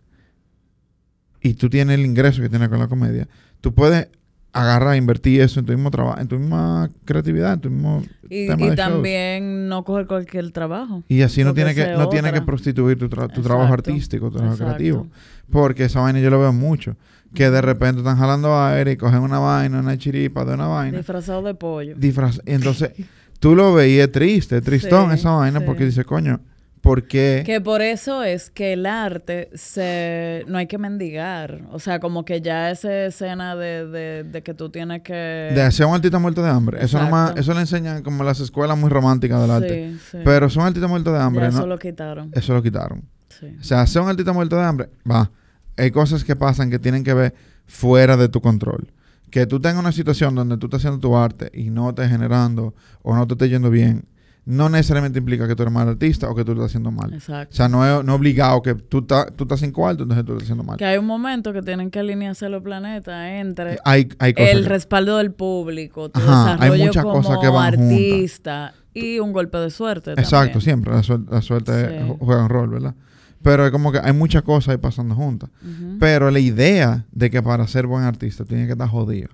y 1.40 1.54
tú 1.54 1.70
tienes 1.70 1.98
el 1.98 2.04
ingreso 2.04 2.42
que 2.42 2.50
tienes 2.50 2.68
con 2.68 2.78
la 2.78 2.88
comedia, 2.88 3.26
tú 3.62 3.72
puedes 3.74 4.08
agarrar, 4.54 4.96
invertir 4.96 5.40
eso 5.42 5.60
en 5.60 5.66
tu 5.66 5.72
mismo 5.72 5.90
trabajo, 5.90 6.18
en 6.20 6.28
tu 6.28 6.38
misma 6.38 6.88
creatividad, 7.04 7.54
en 7.54 7.60
tu 7.60 7.70
mismo 7.70 8.02
Y, 8.30 8.46
tema 8.46 8.62
y 8.62 8.70
de 8.70 8.76
shows. 8.76 8.76
también 8.76 9.68
no 9.68 9.84
coger 9.84 10.06
cualquier 10.06 10.50
trabajo. 10.52 11.02
Y 11.08 11.22
así 11.22 11.44
no 11.44 11.52
tiene 11.54 11.74
que 11.74 11.88
no 11.92 12.08
tiene 12.08 12.32
que 12.32 12.40
prostituir 12.40 12.98
tu, 12.98 13.08
tra- 13.08 13.30
tu 13.32 13.42
trabajo 13.42 13.72
artístico, 13.74 14.30
tu 14.30 14.36
trabajo 14.36 14.54
Exacto. 14.54 14.74
creativo. 14.76 15.06
Porque 15.50 15.84
esa 15.84 16.00
vaina 16.00 16.20
yo 16.20 16.30
lo 16.30 16.40
veo 16.40 16.52
mucho. 16.52 16.96
Que 17.34 17.50
de 17.50 17.60
repente 17.60 17.98
están 17.98 18.16
jalando 18.16 18.56
aire 18.62 18.92
y 18.92 18.96
cogen 18.96 19.18
una 19.20 19.40
vaina, 19.40 19.80
una 19.80 19.98
chiripa 19.98 20.44
de 20.44 20.54
una 20.54 20.68
vaina. 20.68 20.98
Disfrazado 20.98 21.42
de 21.42 21.54
pollo. 21.54 21.96
disfraz- 21.96 22.40
y 22.46 22.52
entonces 22.52 22.92
tú 23.40 23.56
lo 23.56 23.78
es 23.80 24.12
triste, 24.12 24.60
tristón 24.60 25.08
Sí, 25.10 25.16
esa 25.16 25.30
vaina 25.32 25.58
sí. 25.58 25.64
porque 25.66 25.84
dice, 25.84 26.04
coño, 26.04 26.40
¿por 26.84 27.08
qué? 27.08 27.42
Que 27.46 27.60
por 27.62 27.80
eso 27.80 28.22
es 28.22 28.50
que 28.50 28.74
el 28.74 28.84
arte 28.84 29.48
se 29.54 30.44
no 30.46 30.58
hay 30.58 30.66
que 30.66 30.76
mendigar. 30.76 31.62
O 31.72 31.78
sea, 31.78 31.98
como 31.98 32.24
que 32.24 32.42
ya 32.42 32.70
esa 32.70 33.06
escena 33.06 33.56
de, 33.56 33.86
de, 33.86 34.24
de 34.24 34.42
que 34.42 34.52
tú 34.52 34.68
tienes 34.68 35.00
que... 35.02 35.14
De 35.14 35.62
hacer 35.62 35.86
un 35.86 35.94
artista 35.94 36.18
muerto 36.18 36.42
de 36.42 36.50
hambre. 36.50 36.84
Eso 36.84 36.98
nomás, 36.98 37.30
Exacto. 37.30 37.40
eso 37.40 37.54
le 37.54 37.60
enseñan 37.60 38.02
como 38.02 38.22
las 38.22 38.38
escuelas 38.38 38.78
muy 38.78 38.90
románticas 38.90 39.40
del 39.40 39.50
arte. 39.50 39.96
Sí. 40.10 40.18
Pero 40.22 40.50
son 40.50 40.64
artistas 40.64 40.90
muertos 40.90 41.14
de 41.14 41.20
hambre, 41.20 41.46
ya 41.46 41.50
¿no? 41.52 41.58
eso 41.58 41.66
lo 41.66 41.78
quitaron. 41.78 42.30
Eso 42.34 42.52
lo 42.52 42.62
quitaron. 42.62 43.02
Sí. 43.28 43.46
O 43.58 43.64
sea, 43.64 43.80
hacer 43.80 44.02
un 44.02 44.08
artista 44.10 44.32
muerto 44.32 44.56
de 44.56 44.62
hambre, 44.62 44.90
va. 45.10 45.30
Hay 45.76 45.90
cosas 45.90 46.22
que 46.22 46.36
pasan 46.36 46.70
que 46.70 46.78
tienen 46.78 47.02
que 47.02 47.14
ver 47.14 47.34
fuera 47.66 48.16
de 48.18 48.28
tu 48.28 48.42
control. 48.42 48.92
Que 49.30 49.46
tú 49.46 49.58
tengas 49.58 49.80
una 49.80 49.90
situación 49.90 50.34
donde 50.34 50.58
tú 50.58 50.66
estás 50.66 50.82
haciendo 50.82 51.00
tu 51.00 51.16
arte 51.16 51.50
y 51.54 51.70
no 51.70 51.88
estés 51.88 52.10
generando 52.10 52.74
o 53.02 53.16
no 53.16 53.26
te 53.26 53.34
esté 53.34 53.48
yendo 53.48 53.70
bien, 53.70 54.04
no 54.46 54.68
necesariamente 54.68 55.18
implica 55.18 55.48
que 55.48 55.56
tú 55.56 55.62
eres 55.62 55.72
mal 55.72 55.88
artista 55.88 56.28
o 56.28 56.34
que 56.34 56.44
tú 56.44 56.54
lo 56.54 56.60
estás 56.60 56.72
haciendo 56.72 56.90
mal. 56.90 57.12
O 57.12 57.16
Exacto. 57.16 57.54
sea, 57.56 57.68
no 57.68 57.84
es 58.00 58.04
no 58.04 58.14
obligado 58.14 58.60
que 58.62 58.74
tú, 58.74 59.02
ta- 59.02 59.26
tú 59.30 59.44
estás 59.44 59.60
sin 59.60 59.72
cuarto, 59.72 60.02
entonces 60.02 60.24
tú 60.26 60.32
lo 60.32 60.38
estás 60.38 60.46
haciendo 60.50 60.64
mal. 60.64 60.76
Que 60.76 60.84
hay 60.84 60.98
un 60.98 61.06
momento 61.06 61.52
que 61.52 61.62
tienen 61.62 61.90
que 61.90 62.00
alinearse 62.00 62.48
los 62.50 62.62
planetas 62.62 63.26
entre 63.30 63.78
Hay, 63.84 64.08
hay 64.18 64.34
el 64.36 64.62
que- 64.64 64.68
respaldo 64.68 65.16
del 65.16 65.32
público, 65.32 66.10
tu 66.10 66.20
Ajá, 66.20 66.52
hay 66.52 66.58
desarrollo 66.58 66.84
muchas 66.86 67.02
como 67.04 67.14
cosas 67.22 67.38
que 67.40 67.48
van 67.48 67.74
juntas. 67.74 67.90
artista 67.92 68.74
y 68.92 69.18
un 69.18 69.32
golpe 69.32 69.58
de 69.58 69.70
suerte. 69.70 70.10
Exacto, 70.12 70.58
también. 70.58 70.60
siempre. 70.60 70.92
La, 71.30 71.42
suerte 71.42 72.00
Sí. 72.06 72.12
juega 72.20 72.42
un 72.42 72.48
rol, 72.50 72.68
¿verdad? 72.70 72.94
Pero 73.42 73.64
es 73.66 73.72
como 73.72 73.92
que 73.92 73.98
hay 74.02 74.12
muchas 74.12 74.42
cosas 74.42 74.70
ahí 74.72 74.76
pasando 74.78 75.14
juntas. 75.14 75.50
Pero 75.98 76.30
la 76.30 76.38
idea 76.38 77.04
de 77.12 77.30
que 77.30 77.42
para 77.42 77.66
ser 77.66 77.86
buen 77.86 78.04
artista 78.04 78.44
tiene 78.44 78.66
que 78.66 78.72
estar 78.72 78.88
jodido. 78.88 79.28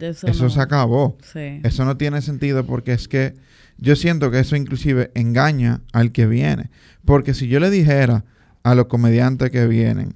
Eso, 0.00 0.26
Eso 0.26 0.44
no. 0.44 0.50
se 0.50 0.60
acabó. 0.60 1.16
Sí. 1.32 1.60
Eso 1.62 1.84
no 1.84 1.96
tiene 1.96 2.20
sentido 2.20 2.66
porque 2.66 2.92
es 2.92 3.08
que 3.08 3.34
yo 3.78 3.96
siento 3.96 4.30
que 4.30 4.40
eso 4.40 4.56
inclusive 4.56 5.10
engaña 5.14 5.80
al 5.92 6.12
que 6.12 6.26
viene. 6.26 6.70
Porque 7.04 7.34
si 7.34 7.48
yo 7.48 7.60
le 7.60 7.70
dijera 7.70 8.24
a 8.62 8.74
los 8.74 8.86
comediantes 8.86 9.50
que 9.50 9.66
vienen 9.66 10.14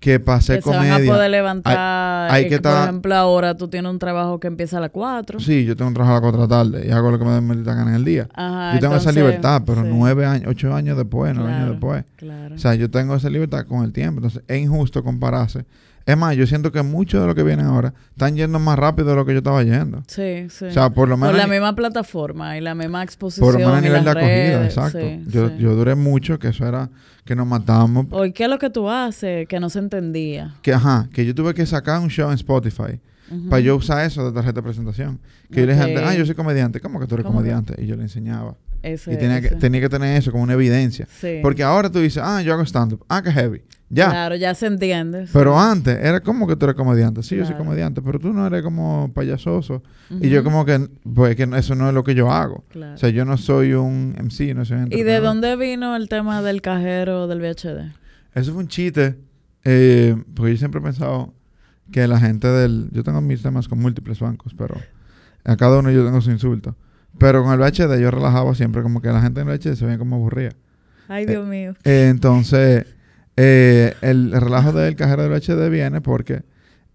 que 0.00 0.12
se 0.12 0.18
van 0.18 0.58
a 0.58 0.60
comedia... 0.62 1.12
poder 1.12 1.30
levantar. 1.30 2.30
hay 2.30 2.44
que 2.44 2.56
que, 2.56 2.60
por 2.60 2.72
ejemplo, 2.72 3.14
ahora 3.14 3.54
tú 3.54 3.68
tienes 3.68 3.90
un 3.90 3.98
trabajo 3.98 4.40
que 4.40 4.46
empieza 4.48 4.78
a 4.78 4.80
las 4.80 4.90
4. 4.90 5.38
Sí, 5.40 5.66
yo 5.66 5.76
tengo 5.76 5.88
un 5.88 5.94
trabajo 5.94 6.12
a 6.12 6.14
las 6.14 6.22
4 6.22 6.40
de 6.40 6.48
la 6.48 6.48
tarde 6.48 6.88
y 6.88 6.90
hago 6.90 7.10
lo 7.10 7.18
que 7.18 7.24
me 7.26 7.62
gana 7.62 7.82
en 7.82 7.94
el 7.94 8.04
día. 8.04 8.26
Ajá, 8.32 8.74
yo 8.74 8.80
tengo 8.80 8.96
esa 8.96 9.12
libertad, 9.12 9.62
pero 9.66 9.82
sí, 9.82 9.90
nueve 9.92 10.24
años, 10.24 10.46
ocho 10.48 10.74
años 10.74 10.96
después, 10.96 11.34
nueve 11.34 11.50
Claro. 11.50 11.64
años 11.64 11.70
después. 11.72 12.04
Claro. 12.16 12.54
O 12.54 12.58
sea, 12.58 12.74
yo 12.74 12.90
tengo 12.90 13.14
esa 13.14 13.28
libertad 13.28 13.66
con 13.66 13.84
el 13.84 13.92
tiempo. 13.92 14.20
Entonces, 14.20 14.42
es 14.48 14.58
injusto 14.58 15.04
compararse. 15.04 15.66
Es 16.10 16.16
más, 16.16 16.36
yo 16.36 16.46
siento 16.46 16.72
que 16.72 16.82
muchos 16.82 17.20
de 17.20 17.26
los 17.26 17.34
que 17.36 17.42
vienen 17.42 17.66
ahora 17.66 17.94
están 18.10 18.34
yendo 18.34 18.58
más 18.58 18.78
rápido 18.78 19.10
de 19.10 19.14
lo 19.14 19.24
que 19.24 19.32
yo 19.32 19.38
estaba 19.38 19.62
yendo. 19.62 20.02
sí, 20.08 20.46
sí. 20.48 20.64
O 20.66 20.72
sea, 20.72 20.90
por 20.90 21.08
lo 21.08 21.14
por 21.14 21.28
menos... 21.28 21.36
la 21.36 21.44
ni- 21.44 21.52
misma 21.52 21.74
plataforma 21.76 22.56
y 22.56 22.60
la 22.60 22.74
misma 22.74 23.02
exposición. 23.02 23.46
por 23.46 23.54
lo 23.54 23.60
menos 23.60 23.78
a 23.78 23.80
nivel 23.80 24.04
de 24.04 24.10
acogida, 24.10 24.26
redes, 24.28 24.76
exacto. 24.76 24.98
sí, 24.98 25.24
yo, 25.28 25.48
sí. 25.48 25.54
yo 25.58 25.74
duré 25.74 25.94
mucho, 25.94 26.38
que 26.38 26.48
eso 26.48 26.66
era 26.66 26.90
que 27.24 27.36
nos 27.36 27.46
matábamos. 27.46 28.06
Oye, 28.10 28.32
¿qué 28.32 28.44
es 28.44 28.50
lo 28.50 28.58
que 28.58 28.70
tú 28.70 28.90
haces? 28.90 29.46
Que 29.46 29.60
no 29.60 29.70
se 29.70 29.78
entendía. 29.78 30.54
Que, 30.62 30.72
ajá, 30.74 31.08
que 31.12 31.24
yo 31.24 31.34
tuve 31.34 31.54
que 31.54 31.64
sacar 31.64 32.00
un 32.00 32.08
show 32.08 32.28
en 32.28 32.34
Spotify 32.34 33.00
para 33.48 33.60
yo 33.60 33.76
usar 33.76 34.04
eso 34.04 34.24
de 34.26 34.32
tarjeta 34.32 34.54
de 34.54 34.62
presentación. 34.62 35.20
Que 35.52 35.60
yo 35.60 35.66
le 35.66 35.74
dije, 35.74 35.94
la 35.94 36.08
ah, 36.08 36.14
yo 36.14 36.26
soy 36.26 36.34
comediante. 36.34 36.80
¿Cómo 36.80 36.98
que 36.98 37.06
tú 37.06 37.14
eres 37.14 37.26
comediante? 37.26 37.80
Y 37.80 37.86
yo 37.86 37.94
le 37.94 38.02
enseñaba. 38.02 38.56
Ese- 38.82 39.12
y 39.12 39.16
tenía 39.18 39.40
que, 39.40 39.48
tenía 39.50 39.80
que 39.80 39.88
tener 39.88 40.16
eso 40.16 40.30
como 40.30 40.42
una 40.44 40.54
evidencia. 40.54 41.06
Sí. 41.20 41.38
Porque 41.42 41.62
ahora 41.62 41.90
tú 41.90 41.98
dices, 42.00 42.22
ah, 42.24 42.40
yo 42.42 42.52
hago 42.54 42.62
stand-up. 42.64 43.04
Ah, 43.08 43.22
que 43.22 43.30
heavy. 43.32 43.62
Ya. 43.92 44.08
Claro, 44.08 44.36
ya 44.36 44.54
se 44.54 44.66
entiende. 44.66 45.26
sí. 45.26 45.32
Pero 45.34 45.58
antes 45.58 45.98
era 46.00 46.20
como 46.20 46.46
que 46.46 46.54
tú 46.54 46.64
eres 46.66 46.76
comediante. 46.76 47.22
Sí, 47.24 47.36
yo 47.36 47.44
soy 47.44 47.56
comediante, 47.56 48.00
pero 48.00 48.18
tú 48.20 48.32
no 48.32 48.46
eres 48.46 48.62
como 48.62 49.12
payasoso. 49.12 49.82
Y 50.20 50.28
yo 50.28 50.44
como 50.44 50.64
que, 50.64 50.88
pues 51.12 51.34
que 51.34 51.48
eso 51.56 51.74
no 51.74 51.88
es 51.88 51.94
lo 51.94 52.04
que 52.04 52.14
yo 52.14 52.30
hago. 52.30 52.64
Claro. 52.68 52.94
O 52.94 52.98
sea, 52.98 53.08
yo 53.10 53.24
no 53.24 53.36
soy 53.36 53.72
un 53.72 54.14
MC, 54.16 54.54
no 54.54 54.64
soy 54.64 54.78
un 54.78 54.92
¿Y 54.92 55.02
de 55.02 55.18
dónde 55.20 55.56
vino 55.56 55.96
el 55.96 56.08
tema 56.08 56.40
del 56.40 56.62
cajero 56.62 57.26
del 57.26 57.40
VHD? 57.40 57.92
Eso 58.34 58.52
fue 58.52 58.62
un 58.62 58.68
chiste, 58.68 59.18
eh, 59.64 60.14
porque 60.34 60.52
yo 60.52 60.58
siempre 60.58 60.80
he 60.80 60.84
pensado 60.84 61.34
que 61.90 62.06
la 62.06 62.20
gente 62.20 62.46
del... 62.46 62.88
Yo 62.92 63.02
tengo 63.02 63.20
mis 63.20 63.42
temas 63.42 63.66
con 63.66 63.80
múltiples 63.80 64.20
bancos, 64.20 64.54
pero 64.56 64.76
a 65.44 65.56
cada 65.56 65.80
uno 65.80 65.90
yo 65.90 66.04
tengo 66.04 66.20
su 66.20 66.30
insulto. 66.30 66.76
Pero 67.18 67.42
con 67.44 67.52
el 67.52 67.58
VHD 67.60 68.00
yo 68.00 68.10
relajaba 68.10 68.54
siempre, 68.54 68.82
como 68.82 69.02
que 69.02 69.08
la 69.08 69.20
gente 69.20 69.40
en 69.40 69.48
el 69.48 69.58
VHD 69.58 69.74
se 69.74 69.84
veía 69.84 69.98
como 69.98 70.16
aburrida. 70.16 70.52
Ay, 71.08 71.26
Dios 71.26 71.46
mío. 71.46 71.74
Eh, 71.84 72.08
entonces, 72.08 72.86
eh, 73.36 73.94
el, 74.00 74.32
el 74.32 74.40
relajo 74.40 74.72
del 74.72 74.96
cajero 74.96 75.22
del 75.22 75.32
VHD 75.32 75.70
viene 75.70 76.00
porque 76.00 76.42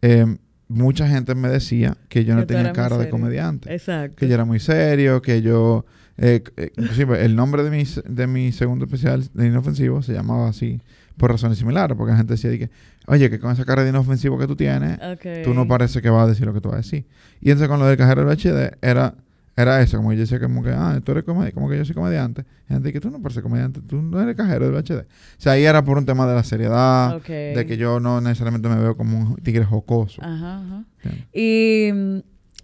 eh, 0.01 0.37
mucha 0.67 1.07
gente 1.07 1.35
me 1.35 1.49
decía 1.49 1.97
que 2.09 2.25
yo 2.25 2.33
no 2.35 2.41
Que 2.41 2.47
tenía 2.47 2.73
cara 2.73 2.97
de 2.97 3.09
comediante. 3.09 3.73
Exacto. 3.73 4.15
Que 4.15 4.27
yo 4.27 4.33
era 4.35 4.45
muy 4.45 4.59
serio, 4.59 5.21
que 5.21 5.41
yo 5.41 5.85
Eh, 6.17 6.41
eh, 6.55 6.71
inclusive, 6.77 7.25
el 7.25 7.35
nombre 7.35 7.61
de 7.63 7.69
mi, 7.69 7.83
de 8.07 8.25
mi 8.27 8.53
segundo 8.53 8.85
especial 8.85 9.27
de 9.33 9.47
inofensivo 9.47 10.01
se 10.01 10.13
llamaba 10.13 10.47
así 10.47 10.79
por 11.17 11.29
razones 11.29 11.57
similares, 11.57 11.97
porque 11.97 12.11
la 12.11 12.17
gente 12.17 12.33
decía 12.35 12.57
que, 12.57 12.69
oye, 13.07 13.29
que 13.29 13.37
con 13.37 13.51
esa 13.51 13.65
cara 13.65 13.83
de 13.83 13.89
inofensivo 13.89 14.37
que 14.39 14.47
tú 14.47 14.55
tienes, 14.55 14.97
tú 15.43 15.53
no 15.53 15.67
parece 15.67 16.01
que 16.01 16.09
vas 16.09 16.23
a 16.23 16.27
decir 16.27 16.45
lo 16.45 16.53
que 16.53 16.61
tú 16.61 16.69
vas 16.69 16.75
a 16.75 16.81
decir. 16.83 17.05
Y 17.41 17.51
entonces 17.51 17.67
con 17.67 17.79
lo 17.79 17.85
del 17.85 17.97
cajero 17.97 18.23
del 18.23 18.37
HD 18.37 18.77
era, 18.81 19.15
era 19.57 19.81
eso, 19.81 19.97
como 19.97 20.11
yo 20.11 20.19
decía 20.19 20.39
como 20.39 20.61
que, 20.61 20.71
ah, 20.71 20.99
tú 21.03 21.13
eres 21.13 21.23
comediante, 21.23 21.53
como 21.53 21.69
que 21.69 21.77
yo 21.77 21.85
soy 21.85 21.95
comediante. 21.95 22.45
Y 22.69 22.73
gente 22.73 22.91
que 22.91 22.99
tú 22.99 23.09
no 23.09 23.21
pareces 23.21 23.41
comediante, 23.41 23.79
tú 23.81 24.01
no 24.01 24.21
eres 24.21 24.35
cajero 24.35 24.69
del 24.69 24.75
HD. 24.75 25.01
O 25.01 25.05
sea, 25.37 25.53
ahí 25.53 25.63
era 25.63 25.83
por 25.83 25.97
un 25.97 26.05
tema 26.05 26.27
de 26.27 26.35
la 26.35 26.43
seriedad, 26.43 27.21
de 27.21 27.65
que 27.65 27.77
yo 27.77 28.01
no 28.01 28.19
necesariamente 28.19 28.67
me 28.67 28.75
veo 28.75 28.97
como 28.97 29.17
un 29.17 29.35
tigre 29.37 29.63
jocoso. 29.63 30.21
Ajá, 30.21 30.57
ajá. 30.57 30.85
Y 31.33 31.89
mm, 31.93 32.17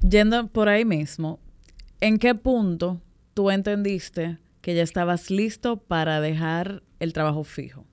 yendo 0.10 0.48
por 0.48 0.68
ahí 0.68 0.84
mismo, 0.84 1.40
¿en 2.02 2.18
qué 2.18 2.36
punto 2.36 3.02
tú 3.34 3.52
entendiste 3.52 4.38
que 4.60 4.76
ya 4.76 4.84
estabas 4.84 5.32
listo 5.32 5.78
para 5.78 6.20
dejar 6.20 6.84
el 7.00 7.14
trabajo 7.14 7.46
fijo? 7.46 7.86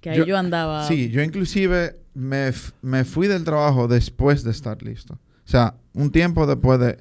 Que 0.00 0.10
ahí 0.10 0.24
yo, 0.26 0.38
andaba... 0.38 0.86
Sí, 0.88 1.10
yo 1.10 1.22
inclusive 1.22 1.96
me, 2.14 2.50
me, 2.82 3.04
fui 3.04 3.26
del 3.26 3.44
trabajo 3.44 3.88
después 3.88 4.42
de 4.42 4.50
estar 4.52 4.82
listo. 4.82 5.14
O 5.14 5.48
sea, 5.48 5.74
un 5.92 6.10
tiempo 6.10 6.46
después 6.46 6.80
de... 6.80 6.98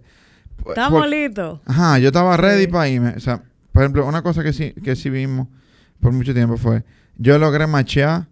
Estamos 0.70 1.10
listos. 1.10 1.60
Ajá, 1.66 2.00
yo 2.00 2.08
estaba 2.08 2.38
ready 2.38 2.68
para 2.68 2.90
irme. 2.90 3.14
O 3.16 3.20
sea, 3.20 3.44
por 3.72 3.84
ejemplo, 3.84 4.06
una 4.06 4.22
cosa 4.22 4.44
que 4.44 4.54
sí, 4.54 4.74
que 4.84 4.96
sí 4.96 5.10
vimos 5.10 5.48
por 6.00 6.12
mucho 6.12 6.34
tiempo 6.34 6.58
fue... 6.58 6.84
Yo 7.18 7.38
logré 7.38 7.68
machear 7.68 8.28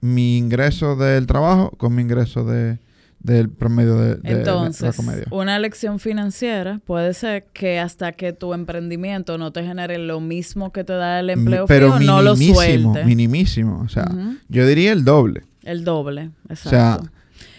mi 0.00 0.36
ingreso 0.36 0.96
del 0.96 1.26
trabajo 1.26 1.70
con 1.76 1.94
mi 1.94 2.02
ingreso 2.02 2.44
de, 2.44 2.78
del 3.24 3.48
promedio 3.48 3.96
de, 3.96 4.18
Entonces, 4.24 4.82
la 4.82 4.92
comedia. 4.92 5.24
Una 5.30 5.58
lección 5.58 5.98
financiera 5.98 6.80
puede 6.84 7.14
ser 7.14 7.46
que 7.54 7.78
hasta 7.78 8.12
que 8.12 8.34
tu 8.34 8.52
emprendimiento 8.52 9.38
no 9.38 9.50
te 9.50 9.64
genere 9.64 9.96
lo 9.98 10.20
mismo 10.20 10.72
que 10.72 10.84
te 10.84 10.92
da 10.92 11.20
el 11.20 11.30
empleo 11.30 11.66
Pero 11.66 11.98
no 12.00 12.20
lo 12.20 12.36
suelte. 12.36 13.04
minimísimo. 13.04 13.80
O 13.80 13.88
sea, 13.88 14.06
yo 14.48 14.66
diría 14.66 14.92
el 14.92 15.04
doble. 15.04 15.44
El 15.62 15.84
doble, 15.84 16.32
exacto. 16.50 17.08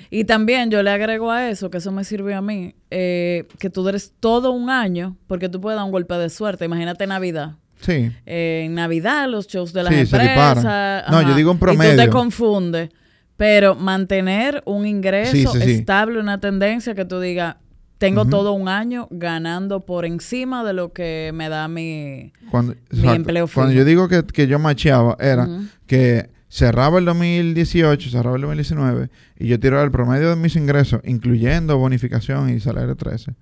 Y 0.09 0.25
también 0.25 0.69
yo 0.69 0.83
le 0.83 0.89
agrego 0.91 1.31
a 1.31 1.49
eso, 1.49 1.69
que 1.69 1.77
eso 1.77 1.91
me 1.91 2.03
sirvió 2.03 2.37
a 2.37 2.41
mí, 2.41 2.75
eh, 2.91 3.47
que 3.59 3.69
tú 3.69 3.87
eres 3.87 4.13
todo 4.19 4.51
un 4.51 4.69
año, 4.69 5.17
porque 5.27 5.49
tú 5.49 5.61
puedes 5.61 5.77
dar 5.77 5.85
un 5.85 5.91
golpe 5.91 6.15
de 6.15 6.29
suerte. 6.29 6.65
Imagínate 6.65 7.07
Navidad. 7.07 7.55
Sí. 7.81 8.11
Eh, 8.25 8.63
en 8.65 8.75
Navidad, 8.75 9.29
los 9.29 9.47
shows 9.47 9.73
de 9.73 9.83
las 9.83 9.93
empresas. 9.93 11.05
No, 11.09 11.21
yo 11.21 11.35
digo 11.35 11.51
un 11.51 11.59
promedio. 11.59 11.93
Y 11.93 11.97
tú 11.97 12.03
te 12.03 12.09
confundes. 12.09 12.89
Pero 13.37 13.75
mantener 13.75 14.63
un 14.65 14.85
ingreso 14.85 15.55
estable, 15.57 16.19
una 16.19 16.39
tendencia 16.39 16.95
que 16.95 17.03
tú 17.03 17.19
digas, 17.19 17.57
tengo 17.97 18.25
todo 18.25 18.53
un 18.53 18.69
año 18.69 19.07
ganando 19.11 19.81
por 19.85 20.05
encima 20.05 20.63
de 20.63 20.73
lo 20.73 20.93
que 20.93 21.31
me 21.33 21.49
da 21.49 21.67
mi, 21.67 22.33
cuando, 22.49 22.75
mi 22.91 23.09
empleo 23.09 23.47
Cuando 23.53 23.73
yo 23.73 23.83
digo 23.83 24.07
que, 24.07 24.47
yo 24.47 24.59
macheaba, 24.59 25.17
era 25.19 25.47
que 25.87 26.29
cerraba 26.49 26.99
el 26.99 27.05
2018, 27.05 28.09
cerraba 28.09 28.35
el 28.35 28.43
2019, 28.43 29.09
y 29.39 29.47
yo 29.47 29.59
tiraba 29.59 29.83
el 29.83 29.91
promedio 29.91 30.29
de 30.29 30.35
mis 30.35 30.55
ingresos, 30.55 31.01
incluyendo 31.03 31.77
bonificación 31.77 32.49
y 32.49 32.59
salario 32.59 32.95
13. 32.95 33.33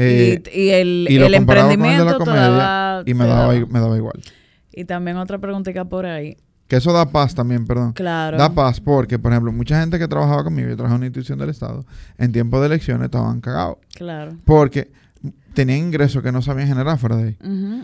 Eh, 0.00 0.42
y, 0.54 0.68
el, 0.68 1.08
el 1.10 1.34
emprendimiento 1.34 2.04
de 2.04 2.10
la 2.12 2.18
comedia, 2.18 3.02
y 3.04 3.14
me 3.14 3.26
daba, 3.26 3.52
me 3.52 3.80
daba 3.80 3.96
igual. 3.96 4.20
Y 4.72 4.84
también 4.84 5.16
otra 5.16 5.38
preguntita 5.38 5.84
por 5.84 6.06
ahí. 6.06 6.36
Que 6.68 6.76
eso 6.76 6.92
da 6.92 7.10
paz 7.10 7.34
también, 7.34 7.66
perdón. 7.66 7.94
Claro. 7.94 8.36
Da 8.36 8.54
paz 8.54 8.78
porque, 8.78 9.18
por 9.18 9.32
ejemplo, 9.32 9.50
mucha 9.50 9.80
gente 9.80 9.98
que 9.98 10.06
trabajaba 10.06 10.44
conmigo, 10.44 10.68
yo 10.68 10.76
trabajaba 10.76 10.96
en 10.96 11.00
una 11.00 11.06
institución 11.06 11.38
del 11.38 11.48
Estado, 11.48 11.84
en 12.18 12.30
tiempo 12.30 12.60
de 12.60 12.66
elecciones 12.66 13.06
estaban 13.06 13.40
cagados. 13.40 13.78
Claro. 13.94 14.36
Porque 14.44 14.92
tenían 15.54 15.78
ingresos 15.78 16.22
que 16.22 16.30
no 16.30 16.42
sabían 16.42 16.68
generar 16.68 16.98
fuera 16.98 17.16
de 17.16 17.28
ahí. 17.28 17.38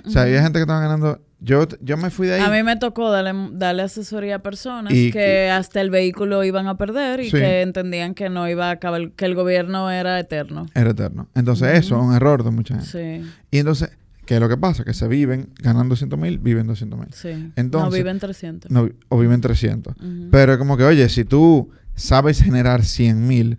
o 0.04 0.11
sea, 0.11 0.23
había 0.23 0.42
gente 0.42 0.58
que 0.58 0.62
estaba 0.62 0.80
ganando. 0.80 1.20
Yo, 1.44 1.68
yo 1.80 1.96
me 1.98 2.08
fui 2.08 2.26
de 2.26 2.34
ahí. 2.34 2.40
A 2.40 2.50
mí 2.50 2.62
me 2.62 2.76
tocó 2.76 3.10
darle, 3.10 3.32
darle 3.52 3.82
asesoría 3.82 4.36
a 4.36 4.38
personas 4.38 4.92
que 4.92 5.50
hasta 5.50 5.80
el 5.82 5.90
vehículo 5.90 6.42
iban 6.42 6.66
a 6.68 6.78
perder 6.78 7.20
y 7.20 7.30
que 7.30 7.60
entendían 7.60 8.14
que 8.14 8.30
no 8.30 8.48
iba 8.48 8.68
a 8.68 8.72
acabar, 8.72 9.10
que 9.10 9.26
el 9.26 9.34
gobierno 9.34 9.90
era 9.90 10.18
eterno. 10.18 10.66
Era 10.74 10.90
eterno. 10.90 11.28
Entonces, 11.34 11.78
eso 11.78 11.96
es 11.96 12.02
un 12.02 12.14
error 12.14 12.44
de 12.44 12.50
mucha 12.50 12.76
gente. 12.80 13.22
Sí. 13.22 13.30
Y 13.50 13.58
entonces, 13.58 13.90
¿Qué 14.26 14.36
es 14.36 14.40
lo 14.40 14.48
que 14.48 14.56
pasa? 14.56 14.84
Que 14.84 14.94
se 14.94 15.06
viven 15.06 15.50
ganando 15.58 15.90
200 15.90 16.18
mil, 16.18 16.38
viven 16.38 16.66
200 16.66 16.98
mil. 16.98 17.08
Sí. 17.12 17.52
Entonces, 17.56 17.90
no 17.90 17.96
viven 17.96 18.18
300. 18.18 18.70
No, 18.70 18.88
o 19.08 19.18
viven 19.18 19.40
300. 19.40 19.94
Pero 20.30 20.58
como 20.58 20.78
que, 20.78 20.84
oye, 20.84 21.08
si 21.10 21.24
tú 21.24 21.68
sabes 21.94 22.42
generar 22.42 22.84
100 22.84 23.26
mil, 23.26 23.58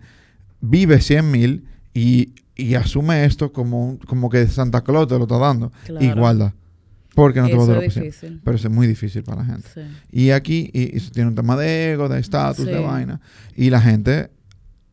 vive 0.60 1.00
100 1.00 1.30
mil 1.30 1.64
y, 1.94 2.32
y, 2.56 2.74
asume 2.74 3.24
esto 3.24 3.52
como, 3.52 3.98
como 4.08 4.28
que 4.28 4.46
Santa 4.48 4.82
Claus 4.82 5.06
te 5.06 5.16
lo 5.16 5.22
está 5.22 5.38
dando. 5.38 5.70
Igualdad. 6.00 6.52
Porque 7.16 7.40
no 7.40 7.48
te 7.48 7.56
va 7.56 7.62
a 7.62 7.66
durar 7.66 7.82
difícil. 7.82 8.40
Pero 8.44 8.56
eso 8.56 8.68
es 8.68 8.74
muy 8.74 8.86
difícil 8.86 9.24
para 9.24 9.42
la 9.42 9.46
gente. 9.46 9.68
Sí. 9.74 9.80
Y 10.12 10.30
aquí 10.30 10.70
y, 10.72 10.96
eso 10.96 11.10
tiene 11.10 11.30
un 11.30 11.34
tema 11.34 11.56
de 11.56 11.92
ego, 11.92 12.08
de 12.08 12.20
estatus, 12.20 12.66
de 12.66 12.78
vaina. 12.78 13.20
Y 13.56 13.70
la 13.70 13.80
gente 13.80 14.30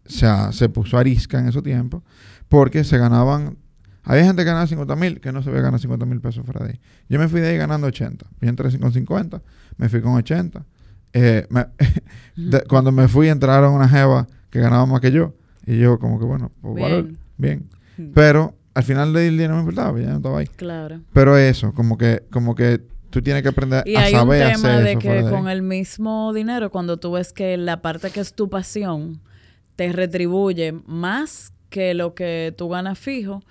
o 0.05 0.09
sea, 0.09 0.51
se 0.51 0.69
puso 0.69 0.97
arisca 0.97 1.39
en 1.39 1.47
ese 1.47 1.61
tiempo 1.61 2.03
porque 2.49 2.83
se 2.83 2.97
ganaban 2.97 3.57
había 4.05 4.25
gente 4.25 4.41
que 4.41 4.47
ganaba 4.47 4.67
50 4.67 4.95
mil 4.95 5.21
que 5.21 5.31
no 5.31 5.41
se 5.43 5.49
veía 5.49 5.63
ganar 5.63 5.79
50 5.79 6.05
mil 6.05 6.19
pesos 6.19 6.45
fuera 6.45 6.65
de 6.65 6.73
ahí. 6.73 6.79
Yo 7.07 7.19
me 7.19 7.27
fui 7.27 7.39
de 7.39 7.49
ahí 7.49 7.57
ganando 7.57 7.87
80. 7.87 8.25
Yo 8.41 8.49
entré 8.49 8.77
con 8.77 8.91
50, 8.91 9.41
me 9.77 9.89
fui 9.89 10.01
con 10.01 10.13
80. 10.13 10.65
Eh, 11.13 11.47
cuando 12.69 12.91
me 12.91 13.07
fui 13.07 13.29
entraron 13.29 13.73
una 13.73 13.87
jeva 13.87 14.27
que 14.49 14.59
ganaba 14.59 14.85
más 14.85 14.99
que 14.99 15.11
yo. 15.11 15.35
Y 15.65 15.77
yo 15.77 15.99
como 15.99 16.19
que 16.19 16.25
bueno, 16.25 16.51
pues 16.61 16.75
bien. 16.75 17.17
bien. 17.37 17.69
Pero 18.13 18.55
al 18.73 18.83
final 18.83 19.13
del 19.13 19.37
día 19.37 19.47
no 19.47 19.55
me 19.55 19.59
importaba, 19.61 19.99
ya 19.99 20.07
no 20.07 20.17
estaba 20.17 20.39
ahí. 20.39 20.47
Claro. 20.47 21.01
Pero 21.13 21.37
eso, 21.37 21.73
como 21.73 21.97
que, 21.97 22.23
como 22.31 22.55
que 22.55 22.81
tú 23.09 23.21
tienes 23.21 23.43
que 23.43 23.49
aprender 23.49 23.83
a 23.95 24.09
saber 24.09 24.11
hacer 24.11 24.11
eso. 24.11 24.27
Y 24.27 24.41
hay 24.41 24.55
un 24.55 24.61
tema 24.61 24.79
de 24.79 24.97
que 24.97 25.29
con 25.29 25.47
el 25.47 25.61
mismo 25.61 26.33
dinero, 26.33 26.71
cuando 26.71 26.97
tú 26.97 27.11
ves 27.11 27.33
que 27.33 27.57
la 27.57 27.81
parte 27.81 28.09
que 28.09 28.19
es 28.19 28.33
tu 28.33 28.49
pasión 28.49 29.21
te 29.75 29.91
retribuye 29.91 30.73
más 30.85 31.53
que 31.69 31.93
lo 31.93 32.13
que 32.13 32.53
tú 32.57 32.69
ganas 32.69 32.97
fijo, 32.97 33.43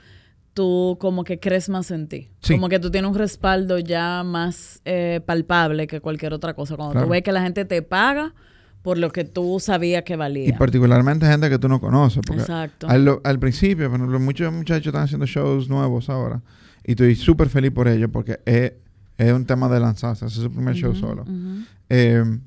tú 0.55 0.97
como 1.01 1.25
que 1.25 1.39
crees 1.39 1.69
más 1.69 1.91
en 1.91 2.09
ti. 2.09 2.31
Como 2.47 2.69
que 2.69 2.79
tú 2.79 2.91
tienes 2.91 3.11
un 3.11 3.17
respaldo 3.17 3.79
ya 3.79 4.23
más 4.25 4.81
eh, 4.85 5.21
palpable 5.25 5.87
que 5.87 6.01
cualquier 6.01 6.33
otra 6.35 6.55
cosa. 6.55 6.77
Cuando 6.77 7.03
tú 7.03 7.09
ves 7.09 7.23
que 7.23 7.33
la 7.33 7.43
gente 7.43 7.65
te 7.65 7.83
paga 7.83 8.35
por 8.83 8.99
lo 8.99 9.11
que 9.11 9.25
tú 9.25 9.59
sabías 9.61 10.03
que 10.03 10.17
valía. 10.17 10.49
Y 10.49 10.53
particularmente 10.53 11.27
gente 11.27 11.49
que 11.49 11.59
tú 11.59 11.69
no 11.69 11.81
conoces. 11.81 12.23
Porque 12.27 12.43
Exacto. 12.43 12.89
Al, 12.89 13.39
principio, 13.39 13.89
muchos 13.91 14.53
muchachos 14.53 14.89
están 14.89 15.05
haciendo 15.05 15.27
shows 15.27 15.69
nuevos 15.69 16.09
ahora. 16.09 16.43
Y 16.85 16.93
estoy 16.93 17.15
súper 17.15 17.49
feliz 17.49 17.71
por 17.71 17.87
ello 17.87 18.11
porque 18.11 18.41
es, 18.45 18.73
un 19.33 19.47
tema 19.47 19.69
de 19.69 19.79
lanzarse. 19.79 20.27
Es 20.27 20.33
su 20.33 20.51
primer 20.51 20.75
show 20.75 20.95
solo. 20.95 21.25
Em, 21.89 22.41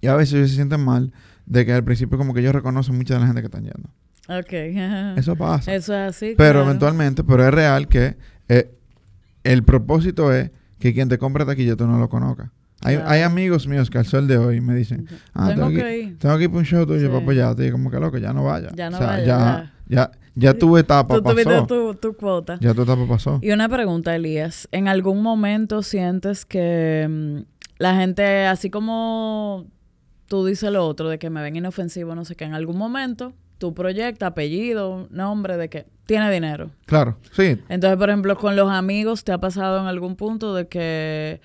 y 0.00 0.06
a 0.08 0.16
veces 0.16 0.50
se 0.50 0.56
sienten 0.56 0.80
mal 0.80 1.12
de 1.46 1.64
que 1.64 1.72
al 1.72 1.84
principio 1.84 2.18
como 2.18 2.34
que 2.34 2.40
ellos 2.40 2.54
reconocen 2.54 2.96
mucha 2.96 3.14
de 3.14 3.20
la 3.20 3.26
gente 3.26 3.40
que 3.40 3.46
están 3.46 3.62
yendo. 3.62 3.88
Ok. 4.28 4.52
Eso 5.18 5.36
pasa. 5.36 5.72
Eso 5.72 5.94
es 5.94 6.16
así. 6.16 6.34
Pero 6.36 6.62
eventualmente, 6.62 7.22
pero 7.22 7.46
es 7.46 7.54
real 7.54 7.86
que 7.86 8.16
eh, 8.48 8.76
el 9.44 9.62
propósito 9.62 10.32
es 10.32 10.50
que 10.78 10.92
quien 10.92 11.08
te 11.08 11.16
compre 11.18 11.44
taquilla 11.44 11.76
tú 11.76 11.86
no 11.86 11.98
lo 11.98 12.08
conozcas. 12.08 12.50
Hay, 12.80 12.96
hay, 13.04 13.22
amigos 13.22 13.66
míos 13.66 13.90
que 13.90 13.98
al 13.98 14.06
sol 14.06 14.28
de 14.28 14.38
hoy 14.38 14.60
me 14.60 14.74
dicen, 14.74 15.08
ah, 15.34 15.48
tengo, 15.48 15.68
que 15.68 15.98
ir. 15.98 16.18
Tengo 16.18 16.36
que 16.38 16.44
ir 16.44 16.48
para 16.48 16.60
un 16.60 16.64
show 16.64 16.86
tuyo 16.86 17.08
para 17.08 17.22
apoyarte. 17.22 17.66
Y 17.66 17.70
como 17.72 17.90
que 17.90 17.98
loco, 17.98 18.18
ya 18.18 18.32
no 18.32 18.44
vaya. 18.44 18.70
Ya 18.74 18.88
no 18.88 18.96
o 18.96 19.00
sea, 19.00 19.08
vaya. 19.08 19.24
Ya, 19.26 19.72
ya, 19.88 20.10
ya, 20.34 20.54
tu 20.54 20.76
etapa 20.76 21.16
tú 21.16 21.22
pasó. 21.22 21.66
Tu, 21.66 21.94
tu 21.94 22.16
cuota. 22.16 22.56
Ya 22.60 22.74
tu 22.74 22.82
etapa 22.82 23.06
pasó. 23.08 23.40
Y 23.42 23.50
una 23.50 23.68
pregunta, 23.68 24.14
Elías. 24.14 24.68
¿En 24.70 24.86
algún 24.86 25.22
momento 25.22 25.82
sientes 25.82 26.44
que 26.44 27.06
mm, 27.08 27.38
la 27.78 27.96
gente, 27.96 28.46
así 28.46 28.70
como 28.70 29.66
tú 30.26 30.46
dices 30.46 30.70
lo 30.70 30.86
otro, 30.86 31.08
de 31.08 31.18
que 31.18 31.30
me 31.30 31.42
ven 31.42 31.56
inofensivo, 31.56 32.14
no 32.14 32.24
sé 32.24 32.36
qué, 32.36 32.44
en 32.44 32.54
algún 32.54 32.78
momento 32.78 33.32
tu 33.58 33.74
proyecto, 33.74 34.24
apellido, 34.24 35.08
nombre 35.10 35.56
de 35.56 35.68
que 35.68 35.86
tiene 36.06 36.30
dinero. 36.30 36.70
Claro, 36.86 37.18
sí. 37.32 37.58
Entonces, 37.68 37.98
por 37.98 38.08
ejemplo, 38.08 38.36
con 38.36 38.56
los 38.56 38.70
amigos, 38.70 39.24
¿te 39.24 39.32
ha 39.32 39.38
pasado 39.38 39.80
en 39.80 39.86
algún 39.86 40.16
punto 40.16 40.54
de 40.54 40.68
que 40.68 41.40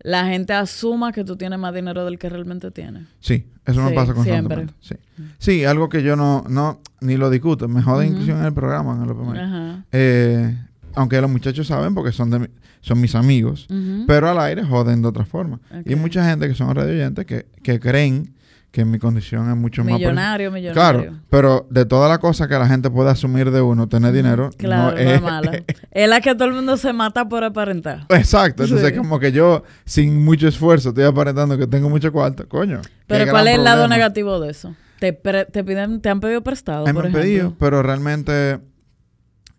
la 0.00 0.26
gente 0.26 0.52
asuma 0.52 1.12
que 1.12 1.24
tú 1.24 1.36
tienes 1.36 1.58
más 1.58 1.74
dinero 1.74 2.04
del 2.04 2.18
que 2.18 2.28
realmente 2.28 2.70
tienes? 2.70 3.04
Sí, 3.20 3.46
eso 3.64 3.82
me 3.82 3.92
pasa 3.92 4.14
constantemente. 4.14 4.74
Sí. 4.80 4.94
sí, 5.38 5.64
algo 5.64 5.88
que 5.88 6.02
yo 6.02 6.16
no, 6.16 6.44
no 6.48 6.80
ni 7.00 7.16
lo 7.16 7.30
discuto. 7.30 7.68
Me 7.68 7.82
jode 7.82 8.06
inclusión 8.06 8.38
en 8.38 8.46
el 8.46 8.54
programa, 8.54 8.94
en 8.94 9.10
el 9.10 9.84
eh, 9.92 10.58
aunque 10.94 11.20
los 11.20 11.30
muchachos 11.30 11.66
saben 11.66 11.94
porque 11.94 12.12
son 12.12 12.30
de 12.30 12.50
son 12.80 13.00
mis 13.00 13.14
amigos, 13.14 13.66
pero 14.06 14.30
al 14.30 14.38
aire 14.38 14.64
joden 14.64 15.02
de 15.02 15.08
otra 15.08 15.24
forma. 15.24 15.60
Y 15.84 15.94
mucha 15.96 16.28
gente 16.28 16.48
que 16.48 16.54
son 16.54 16.74
radio 16.74 16.92
oyentes 16.92 17.26
que, 17.26 17.46
que 17.62 17.78
creen 17.78 18.34
que 18.70 18.84
mi 18.84 18.98
condición 18.98 19.50
es 19.50 19.56
mucho 19.56 19.82
más... 19.82 19.94
Millonario, 19.94 20.52
millonario. 20.52 21.00
Claro, 21.02 21.20
pero 21.28 21.66
de 21.70 21.84
todas 21.84 22.08
las 22.08 22.20
cosas 22.20 22.46
que 22.46 22.54
la 22.54 22.68
gente 22.68 22.88
puede 22.88 23.10
asumir 23.10 23.50
de 23.50 23.60
uno, 23.60 23.88
tener 23.88 24.12
dinero... 24.12 24.50
Claro, 24.56 24.92
no, 24.92 24.96
es, 24.96 25.20
mala. 25.20 25.62
es 25.90 26.08
la 26.08 26.20
que 26.20 26.34
todo 26.34 26.46
el 26.46 26.54
mundo 26.54 26.76
se 26.76 26.92
mata 26.92 27.28
por 27.28 27.42
aparentar. 27.42 28.06
Exacto. 28.10 28.62
Entonces, 28.62 28.96
como 28.96 29.18
que 29.18 29.32
yo, 29.32 29.64
sin 29.84 30.24
mucho 30.24 30.46
esfuerzo, 30.46 30.90
estoy 30.90 31.04
aparentando 31.04 31.58
que 31.58 31.66
tengo 31.66 31.90
mucho 31.90 32.12
cuarto. 32.12 32.48
Coño. 32.48 32.80
Pero 33.08 33.30
¿cuál 33.30 33.48
es 33.48 33.56
el 33.56 33.64
lado 33.64 33.88
negativo 33.88 34.38
de 34.38 34.50
eso? 34.50 34.74
¿Te, 35.00 35.12
te, 35.12 35.64
piden, 35.64 36.00
te 36.00 36.08
han 36.08 36.20
pedido 36.20 36.42
prestado, 36.42 36.84
por 36.84 36.94
me 36.94 37.00
han 37.00 37.12
pedido, 37.12 37.56
pero 37.58 37.82
realmente... 37.82 38.60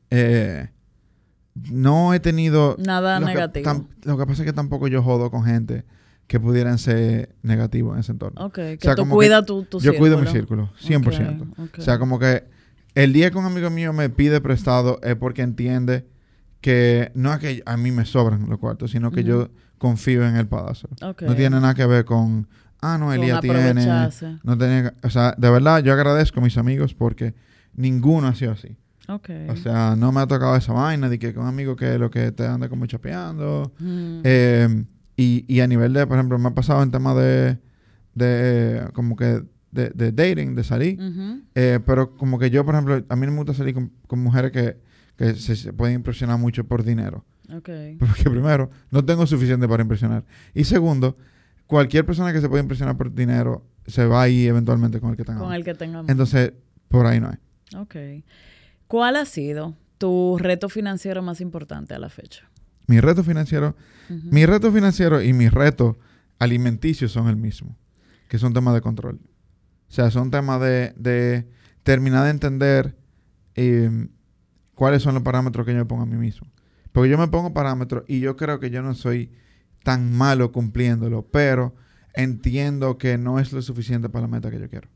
Eh, 0.10 0.70
no 1.70 2.14
he 2.14 2.22
tenido... 2.22 2.78
Nada 2.80 3.20
lo 3.20 3.26
negativo. 3.26 3.88
lo 4.04 4.18
que 4.18 4.26
pasa 4.26 4.44
es 4.44 4.46
que 4.46 4.54
tampoco 4.54 4.88
yo 4.88 5.04
jodo 5.04 5.30
con 5.30 5.44
gente 5.44 5.84
que 6.32 6.40
pudieran 6.40 6.78
ser 6.78 7.36
negativos 7.42 7.94
en 7.94 8.00
ese 8.00 8.14
entorno. 8.14 8.46
Ok, 8.46 8.56
que 8.56 8.78
sea, 8.80 8.96
tú 8.96 9.06
cuidas 9.10 9.46
tu, 9.46 9.66
tu 9.66 9.82
yo 9.82 9.94
cuido 9.98 10.18
mi 10.18 10.28
círculo. 10.28 10.72
círculo, 10.80 11.12
100%. 11.12 11.42
Ok, 11.42 11.60
ok. 11.60 11.80
O 11.80 11.82
sea, 11.82 12.00
como 12.00 12.20
que 12.20 12.46
el 12.96 13.12
día 13.12 13.32
que 13.32 13.38
un 13.38 13.44
amigo 13.44 13.70
mío 13.70 13.92
me 13.92 14.10
pide 14.10 14.40
prestado 14.40 15.02
es 15.04 15.18
porque 15.18 15.42
entiende 15.42 16.08
que 16.62 17.12
no 17.16 17.34
es 17.34 17.40
que 17.40 17.62
a 17.66 17.76
mí 17.76 17.92
me 17.92 18.06
sobran 18.06 18.50
los 18.50 18.60
cuartos, 18.60 18.92
sino 18.92 19.12
que 19.12 19.26
yo 19.26 19.50
confío 19.78 20.26
en 20.26 20.38
él 20.38 20.48
para 20.48 20.68
dárselo. 20.68 20.96
Ok. 21.02 21.24
No 21.24 21.36
tiene 21.36 21.60
nada 21.60 21.74
que 21.74 21.86
ver 21.86 22.06
con, 22.06 22.48
ah, 22.80 22.98
no, 22.98 23.12
Elías 23.12 23.42
tiene... 23.42 23.74
No 24.44 24.58
tenía, 24.58 24.94
o 25.04 25.10
sea, 25.10 25.36
de 25.38 25.50
verdad 25.50 25.84
yo 25.84 25.92
agradezco 25.92 26.40
a 26.40 26.44
mis 26.44 26.58
amigos 26.58 26.94
porque 26.94 27.34
ninguno 27.74 28.30
ha 28.30 28.36
sido 28.36 28.54
así. 28.54 28.78
Ok. 29.10 29.32
O 29.50 29.58
sea, 29.58 29.98
no 29.98 30.14
me 30.14 30.22
ha 30.22 30.28
tocado 30.28 30.56
esa 30.56 30.72
vaina 30.72 31.10
de 31.10 31.20
que 31.20 31.34
con 31.34 31.44
un 31.44 31.50
amigo 31.50 31.76
que 31.76 31.98
lo 31.98 32.10
que 32.10 32.32
te 32.32 32.48
anda 32.48 32.70
como 32.70 32.86
chapeando. 32.86 33.74
Mm. 33.80 34.22
Eh, 34.24 34.86
y, 35.16 35.46
y 35.48 35.60
a 35.62 35.68
nivel 35.68 35.94
de, 35.94 36.08
por 36.08 36.18
ejemplo, 36.18 36.38
me 36.40 36.50
ha 36.50 36.54
pasado 36.54 36.82
en 36.84 36.92
tema 36.92 37.14
de, 37.14 37.60
de 38.16 38.88
como 38.94 39.16
que 39.16 39.44
de, 39.72 39.90
de 39.90 40.12
dating, 40.12 40.56
de 40.56 40.64
salir. 40.64 41.00
Eh, 41.56 41.80
pero 41.86 42.16
como 42.16 42.38
que 42.40 42.50
yo, 42.50 42.66
por 42.66 42.76
ejemplo, 42.76 43.04
a 43.08 43.16
mí 43.16 43.26
no 43.26 43.32
me 43.32 43.38
gusta 43.40 43.54
salir 43.54 43.74
con, 43.74 43.92
con 44.08 44.20
mujeres 44.20 44.52
que, 44.52 44.78
que 45.16 45.36
se, 45.36 45.56
se 45.56 45.74
pueden 45.74 45.96
impresionar 45.96 46.38
mucho 46.38 46.66
por 46.66 46.84
dinero. 46.84 47.26
Ok. 47.54 47.70
Porque 48.00 48.30
primero, 48.30 48.70
no 48.90 49.04
tengo 49.04 49.26
suficiente 49.28 49.68
para 49.68 49.84
impresionar. 49.84 50.26
Y 50.54 50.64
segundo, 50.64 51.18
cualquier 51.68 52.06
persona 52.06 52.34
que 52.34 52.42
se 52.42 52.50
pueda 52.50 52.62
impresionar 52.62 52.98
por 52.98 53.14
dinero 53.14 53.66
se 53.88 54.06
va 54.06 54.24
ahí 54.24 54.46
eventualmente 54.46 55.00
con 55.00 55.12
el 55.12 55.18
que 55.18 55.24
tenga. 55.24 55.40
Con 55.40 55.54
el 55.54 55.64
que 55.64 55.74
tengamos. 55.74 56.10
Entonces, 56.10 56.54
por 56.88 57.06
ahí 57.06 57.20
no 57.20 57.30
hay. 57.30 57.78
Ok. 57.78 58.24
¿Cuál 58.88 59.16
ha 59.16 59.26
sido 59.26 59.76
tu 59.98 60.38
reto 60.38 60.68
financiero 60.68 61.22
más 61.22 61.42
importante 61.42 61.94
a 61.94 62.00
la 62.00 62.10
fecha? 62.10 62.50
Mi 62.92 63.00
reto 63.00 63.24
financiero, 63.24 63.76
Ujú. 64.10 64.20
mi 64.32 64.46
reto 64.46 64.70
financiero 64.72 65.22
y 65.22 65.32
mi 65.34 65.48
reto 65.48 65.98
alimenticio 66.40 67.08
son 67.08 67.28
el 67.30 67.38
mismo, 67.38 67.78
que 68.28 68.38
son 68.38 68.54
temas 68.54 68.74
de 68.74 68.82
control. 68.82 69.20
O 69.90 69.94
sea, 69.94 70.12
son 70.12 70.30
temas 70.30 70.60
de, 70.60 70.94
de 70.98 71.48
terminar 71.84 72.26
de 72.26 72.32
entender 72.32 72.96
eh, 73.56 74.08
cuáles 74.76 75.02
son 75.04 75.14
los 75.14 75.24
parámetros 75.24 75.66
que 75.66 75.72
yo 75.72 75.78
me 75.78 75.86
pongo 75.86 76.04
a 76.04 76.06
mí 76.06 76.18
mismo. 76.18 76.48
Porque 76.92 77.10
yo 77.10 77.18
me 77.18 77.28
pongo 77.30 77.54
parámetros 77.54 78.04
y 78.08 78.20
yo 78.20 78.36
creo 78.36 78.60
que 78.60 78.70
yo 78.70 78.82
no 78.82 78.94
soy 78.94 79.32
tan 79.84 80.12
malo 80.12 80.52
cumpliéndolo, 80.52 81.26
pero 81.32 81.74
entiendo 82.14 82.98
que 82.98 83.18
no 83.18 83.40
es 83.40 83.54
lo 83.54 83.62
suficiente 83.62 84.10
para 84.10 84.24
la 84.24 84.28
meta 84.28 84.52
que 84.52 84.60
yo 84.60 84.70
quiero. 84.70 84.90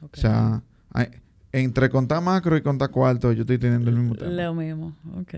O 0.00 0.08
sea, 0.14 0.62
hay- 0.92 1.08
entre 1.52 1.90
contar 1.90 2.22
macro 2.22 2.56
y 2.56 2.62
contar 2.62 2.90
cuarto, 2.90 3.32
yo 3.32 3.40
estoy 3.40 3.58
teniendo 3.58 3.90
el 3.90 3.96
mismo 3.96 4.14
tema. 4.14 4.30
Lo 4.30 4.54
mismo, 4.54 4.96
ok. 5.16 5.34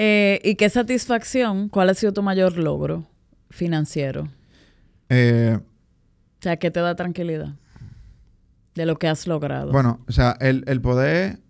Eh, 0.00 0.40
¿Y 0.44 0.54
qué 0.54 0.68
satisfacción? 0.70 1.68
¿Cuál 1.68 1.88
ha 1.90 1.94
sido 1.94 2.12
tu 2.12 2.22
mayor 2.22 2.56
logro 2.56 3.04
financiero? 3.50 4.28
Eh, 5.08 5.58
O 5.58 5.62
sea, 6.42 6.56
¿qué 6.56 6.70
te 6.70 6.78
da 6.78 6.94
tranquilidad 6.94 7.56
de 8.76 8.86
lo 8.86 8.96
que 8.96 9.08
has 9.08 9.26
logrado? 9.26 9.72
Bueno, 9.72 9.98
o 10.06 10.12
sea, 10.12 10.36
el, 10.40 10.62
el 10.68 10.80
poder. 10.80 11.40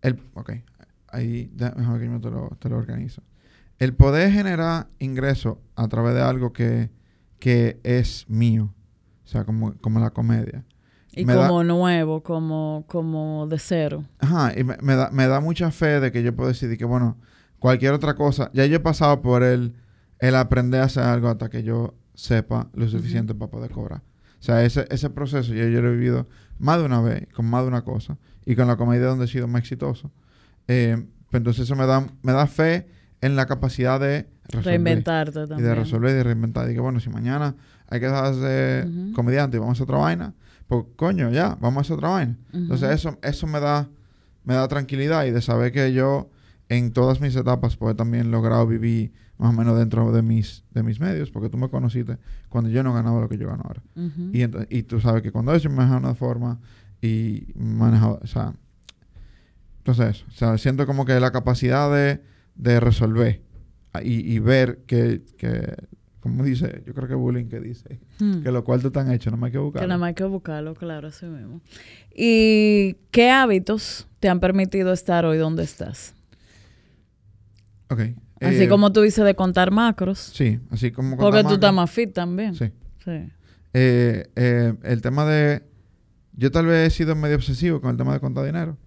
El, 0.00 0.18
ok, 0.32 0.52
ahí 1.08 1.50
déjame 1.52 1.98
que 1.98 2.06
yo 2.06 2.18
te 2.20 2.30
lo, 2.30 2.48
te 2.58 2.68
lo 2.70 2.78
organizo. 2.78 3.22
El 3.78 3.92
poder 3.94 4.32
generar 4.32 4.86
ingresos 4.98 5.58
a 5.76 5.88
través 5.88 6.14
de 6.14 6.22
algo 6.22 6.54
que, 6.54 6.88
que 7.38 7.78
es 7.82 8.24
mío, 8.26 8.72
o 9.24 9.28
sea, 9.28 9.44
como, 9.44 9.74
como 9.82 10.00
la 10.00 10.10
comedia. 10.10 10.64
Y 11.12 11.24
me 11.24 11.34
da- 11.34 11.46
como 11.48 11.64
nuevo, 11.64 12.22
como, 12.22 12.84
como 12.88 13.46
de 13.46 13.58
cero. 13.58 14.04
Ajá, 14.18 14.52
y 14.58 14.64
me, 14.64 14.76
me 14.82 14.94
da, 14.96 15.10
me 15.10 15.26
da 15.26 15.40
mucha 15.40 15.70
fe 15.70 16.00
de 16.00 16.10
que 16.12 16.22
yo 16.22 16.34
puedo 16.34 16.48
decidir 16.48 16.78
que, 16.78 16.84
bueno, 16.84 17.16
cualquier 17.58 17.92
otra 17.92 18.14
cosa. 18.14 18.50
Ya 18.54 18.66
yo 18.66 18.76
he 18.76 18.80
pasado 18.80 19.22
por 19.22 19.42
el, 19.42 19.74
el 20.18 20.34
aprender 20.36 20.80
a 20.80 20.84
hacer 20.84 21.04
algo 21.04 21.28
hasta 21.28 21.48
que 21.50 21.62
yo 21.62 21.94
sepa 22.14 22.68
lo 22.74 22.88
suficiente 22.88 23.34
para 23.34 23.50
poder 23.50 23.70
cobrar. 23.70 24.02
O 24.40 24.44
sea, 24.44 24.64
ese, 24.64 24.86
ese 24.90 25.08
proceso 25.10 25.54
ya 25.54 25.66
yo 25.68 25.80
lo 25.82 25.88
he 25.90 25.92
vivido 25.92 26.26
más 26.58 26.78
de 26.78 26.84
una 26.84 27.00
vez, 27.00 27.28
con 27.34 27.46
más 27.46 27.62
de 27.62 27.68
una 27.68 27.82
cosa, 27.82 28.18
y 28.44 28.56
con 28.56 28.66
la 28.66 28.76
comedia 28.76 29.06
donde 29.06 29.26
he 29.26 29.28
sido 29.28 29.46
más 29.48 29.60
exitoso. 29.62 30.10
Eh, 30.68 30.96
pues 31.30 31.40
entonces 31.40 31.64
eso 31.64 31.76
me 31.76 31.86
da, 31.86 32.06
me 32.22 32.32
da 32.32 32.46
fe 32.46 32.88
en 33.20 33.36
la 33.36 33.46
capacidad 33.46 34.00
de 34.00 34.28
resolver. 34.48 34.64
Reinventarte 34.64 35.44
Y 35.44 35.46
también. 35.48 35.68
de 35.68 35.74
resolver 35.76 36.10
y 36.10 36.14
de 36.14 36.22
reinventar. 36.24 36.70
Y 36.70 36.74
que 36.74 36.80
bueno, 36.80 36.98
si 37.00 37.08
mañana 37.08 37.54
hay 37.88 38.00
que 38.00 38.08
de 38.08 38.34
ser 38.34 38.86
Ujú. 38.88 39.12
comediante 39.12 39.56
y 39.56 39.60
vamos 39.60 39.74
a 39.74 39.76
hacer 39.78 39.84
otra 39.84 39.98
vaina, 39.98 40.34
pues 40.72 40.86
coño, 40.96 41.30
ya, 41.30 41.58
vamos 41.60 41.90
a 41.90 41.94
otra 41.94 42.08
vaina. 42.08 42.38
Entonces 42.50 42.90
eso, 42.92 43.18
eso 43.22 43.46
me 43.46 43.60
da, 43.60 43.90
me 44.42 44.54
da 44.54 44.66
tranquilidad 44.68 45.26
y 45.26 45.30
de 45.30 45.42
saber 45.42 45.70
que 45.70 45.92
yo 45.92 46.30
en 46.70 46.94
todas 46.94 47.20
mis 47.20 47.36
etapas 47.36 47.76
pues 47.76 47.92
he 47.92 47.94
también 47.94 48.30
logrado 48.30 48.66
vivir 48.66 49.12
más 49.36 49.50
o 49.50 49.52
menos 49.52 49.78
dentro 49.78 50.10
de 50.12 50.22
mis, 50.22 50.64
de 50.70 50.82
mis 50.82 50.98
medios, 50.98 51.30
porque 51.30 51.50
tú 51.50 51.58
me 51.58 51.68
conociste 51.68 52.16
cuando 52.48 52.70
yo 52.70 52.82
no 52.82 52.94
ganaba 52.94 53.20
lo 53.20 53.28
que 53.28 53.36
yo 53.36 53.48
gano 53.48 53.64
ahora. 53.64 53.82
Y, 54.70 54.82
tú 54.84 54.98
sabes 54.98 55.20
que 55.20 55.30
cuando 55.30 55.52
eso 55.54 55.68
me 55.68 55.76
maneja 55.76 55.96
de 55.96 56.06
una 56.06 56.14
forma 56.14 56.58
y 57.02 57.48
manejado, 57.54 58.18
o 58.22 58.26
sea, 58.26 58.54
entonces 59.76 60.16
eso, 60.16 60.24
o 60.26 60.30
sea, 60.30 60.56
siento 60.56 60.86
como 60.86 61.04
que 61.04 61.20
la 61.20 61.32
capacidad 61.32 61.92
de, 61.92 62.22
de 62.54 62.80
resolver 62.80 63.42
y, 64.02 64.34
y 64.34 64.38
ver 64.38 64.84
que, 64.86 65.22
que, 65.36 65.76
como 66.22 66.42
dice, 66.44 66.82
yo 66.86 66.94
creo 66.94 67.08
que 67.08 67.14
bullying 67.14 67.46
que 67.46 67.60
dice, 67.60 67.98
Hmm. 68.20 68.42
que 68.42 68.50
los 68.52 68.62
cuartos 68.62 68.86
están 68.86 69.10
hechos, 69.12 69.30
no 69.32 69.36
me 69.36 69.46
hay 69.48 69.52
que 69.52 69.58
Que 69.58 69.62
buscar. 69.62 69.88
nada 69.88 69.98
más 69.98 70.08
hay 70.08 70.14
que 70.14 70.24
buscarlo, 70.24 70.74
claro, 70.74 71.08
así 71.08 71.26
mismo. 71.26 71.60
¿Y 72.14 72.94
qué 73.10 73.30
hábitos 73.30 74.06
te 74.20 74.28
han 74.28 74.38
permitido 74.40 74.92
estar 74.92 75.24
hoy 75.24 75.36
donde 75.38 75.64
estás? 75.64 76.14
Ok. 77.90 78.00
Así 78.40 78.62
eh, 78.64 78.68
como 78.68 78.92
tú 78.92 79.02
dices 79.02 79.24
de 79.24 79.34
contar 79.34 79.70
macros. 79.70 80.18
Sí, 80.18 80.58
así 80.70 80.90
como... 80.90 81.16
Porque 81.16 81.38
contar 81.38 81.48
tú 81.48 81.54
estás 81.54 81.74
más 81.74 81.90
fit 81.90 82.12
también. 82.12 82.54
Sí. 82.54 82.66
Sí. 83.04 83.10
Eh, 83.74 84.28
eh, 84.36 84.74
el 84.82 85.00
tema 85.02 85.24
de... 85.26 85.62
Yo 86.34 86.50
tal 86.50 86.66
vez 86.66 86.86
he 86.92 86.96
sido 86.96 87.14
medio 87.14 87.36
obsesivo 87.36 87.80
con 87.80 87.90
el 87.90 87.96
tema 87.96 88.14
de 88.14 88.20
contar 88.20 88.44
dinero, 88.46 88.78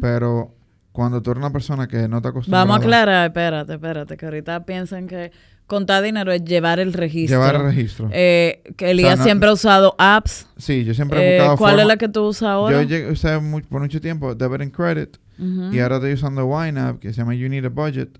pero 0.00 0.54
cuando 0.94 1.20
tú 1.20 1.32
eres 1.32 1.40
una 1.42 1.50
persona 1.50 1.88
que 1.88 2.06
no 2.06 2.22
te 2.22 2.28
acostumbra 2.28 2.60
Vamos 2.60 2.76
a 2.76 2.78
aclarar, 2.78 3.26
espérate, 3.26 3.72
espérate, 3.74 4.16
que 4.16 4.26
ahorita 4.26 4.64
piensan 4.64 5.08
que 5.08 5.32
contar 5.66 6.04
dinero 6.04 6.30
es 6.30 6.44
llevar 6.44 6.78
el 6.78 6.92
registro. 6.92 7.36
Llevar 7.36 7.56
el 7.56 7.62
registro. 7.62 8.08
Eh, 8.12 8.62
que 8.76 8.92
Elías 8.92 9.18
no- 9.18 9.24
siempre 9.24 9.48
ha 9.48 9.52
usado 9.52 9.96
apps. 9.98 10.46
sí, 10.56 10.84
yo 10.84 10.94
siempre 10.94 11.18
he 11.18 11.36
Eh, 11.36 11.38
buscado 11.40 11.56
¿Cuál 11.56 11.80
es 11.80 11.86
la 11.86 11.96
que 11.96 12.08
tú 12.08 12.22
usas 12.28 12.50
ahora? 12.50 12.80
Yo 12.80 12.88
llegué, 12.88 13.10
usé 13.10 13.40
mu- 13.40 13.60
por 13.62 13.80
mucho 13.80 14.00
tiempo 14.00 14.36
Debit 14.36 14.60
and 14.60 14.70
Credit 14.72 15.16
y 15.72 15.80
ahora 15.80 15.96
estoy 15.96 16.12
usando 16.12 16.46
YNAB 16.48 17.00
que 17.00 17.08
se 17.12 17.16
llama 17.16 17.34
You 17.34 17.48
Need 17.48 17.64
a 17.64 17.68
Budget 17.70 18.16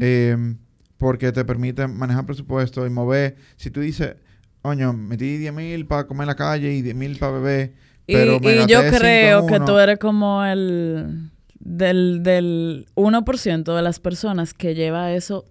eh, 0.00 0.54
porque 0.96 1.30
te 1.30 1.44
permite 1.44 1.86
manejar 1.86 2.26
presupuesto 2.26 2.84
y 2.84 2.90
mover. 2.90 3.36
Si 3.54 3.70
tú 3.70 3.78
dices, 3.80 4.16
oño, 4.62 4.92
metí 4.92 5.36
10 5.36 5.52
mil 5.54 5.86
para 5.86 6.08
comer 6.08 6.22
en 6.24 6.26
la 6.28 6.34
calle 6.34 6.72
y 6.74 6.82
10 6.82 6.96
mil 6.96 7.16
para 7.16 7.30
beber, 7.30 7.74
Y, 8.08 8.16
me 8.16 8.66
yo 8.66 8.80
creo 8.90 9.46
que 9.46 9.60
tú 9.60 9.78
eres 9.78 9.98
como 10.00 10.44
el 10.44 11.30
del, 11.68 12.22
del 12.22 12.86
1% 12.94 13.76
de 13.76 13.82
las 13.82 14.00
personas 14.00 14.54
que 14.54 14.74
lleva 14.74 15.12
eso. 15.12 15.46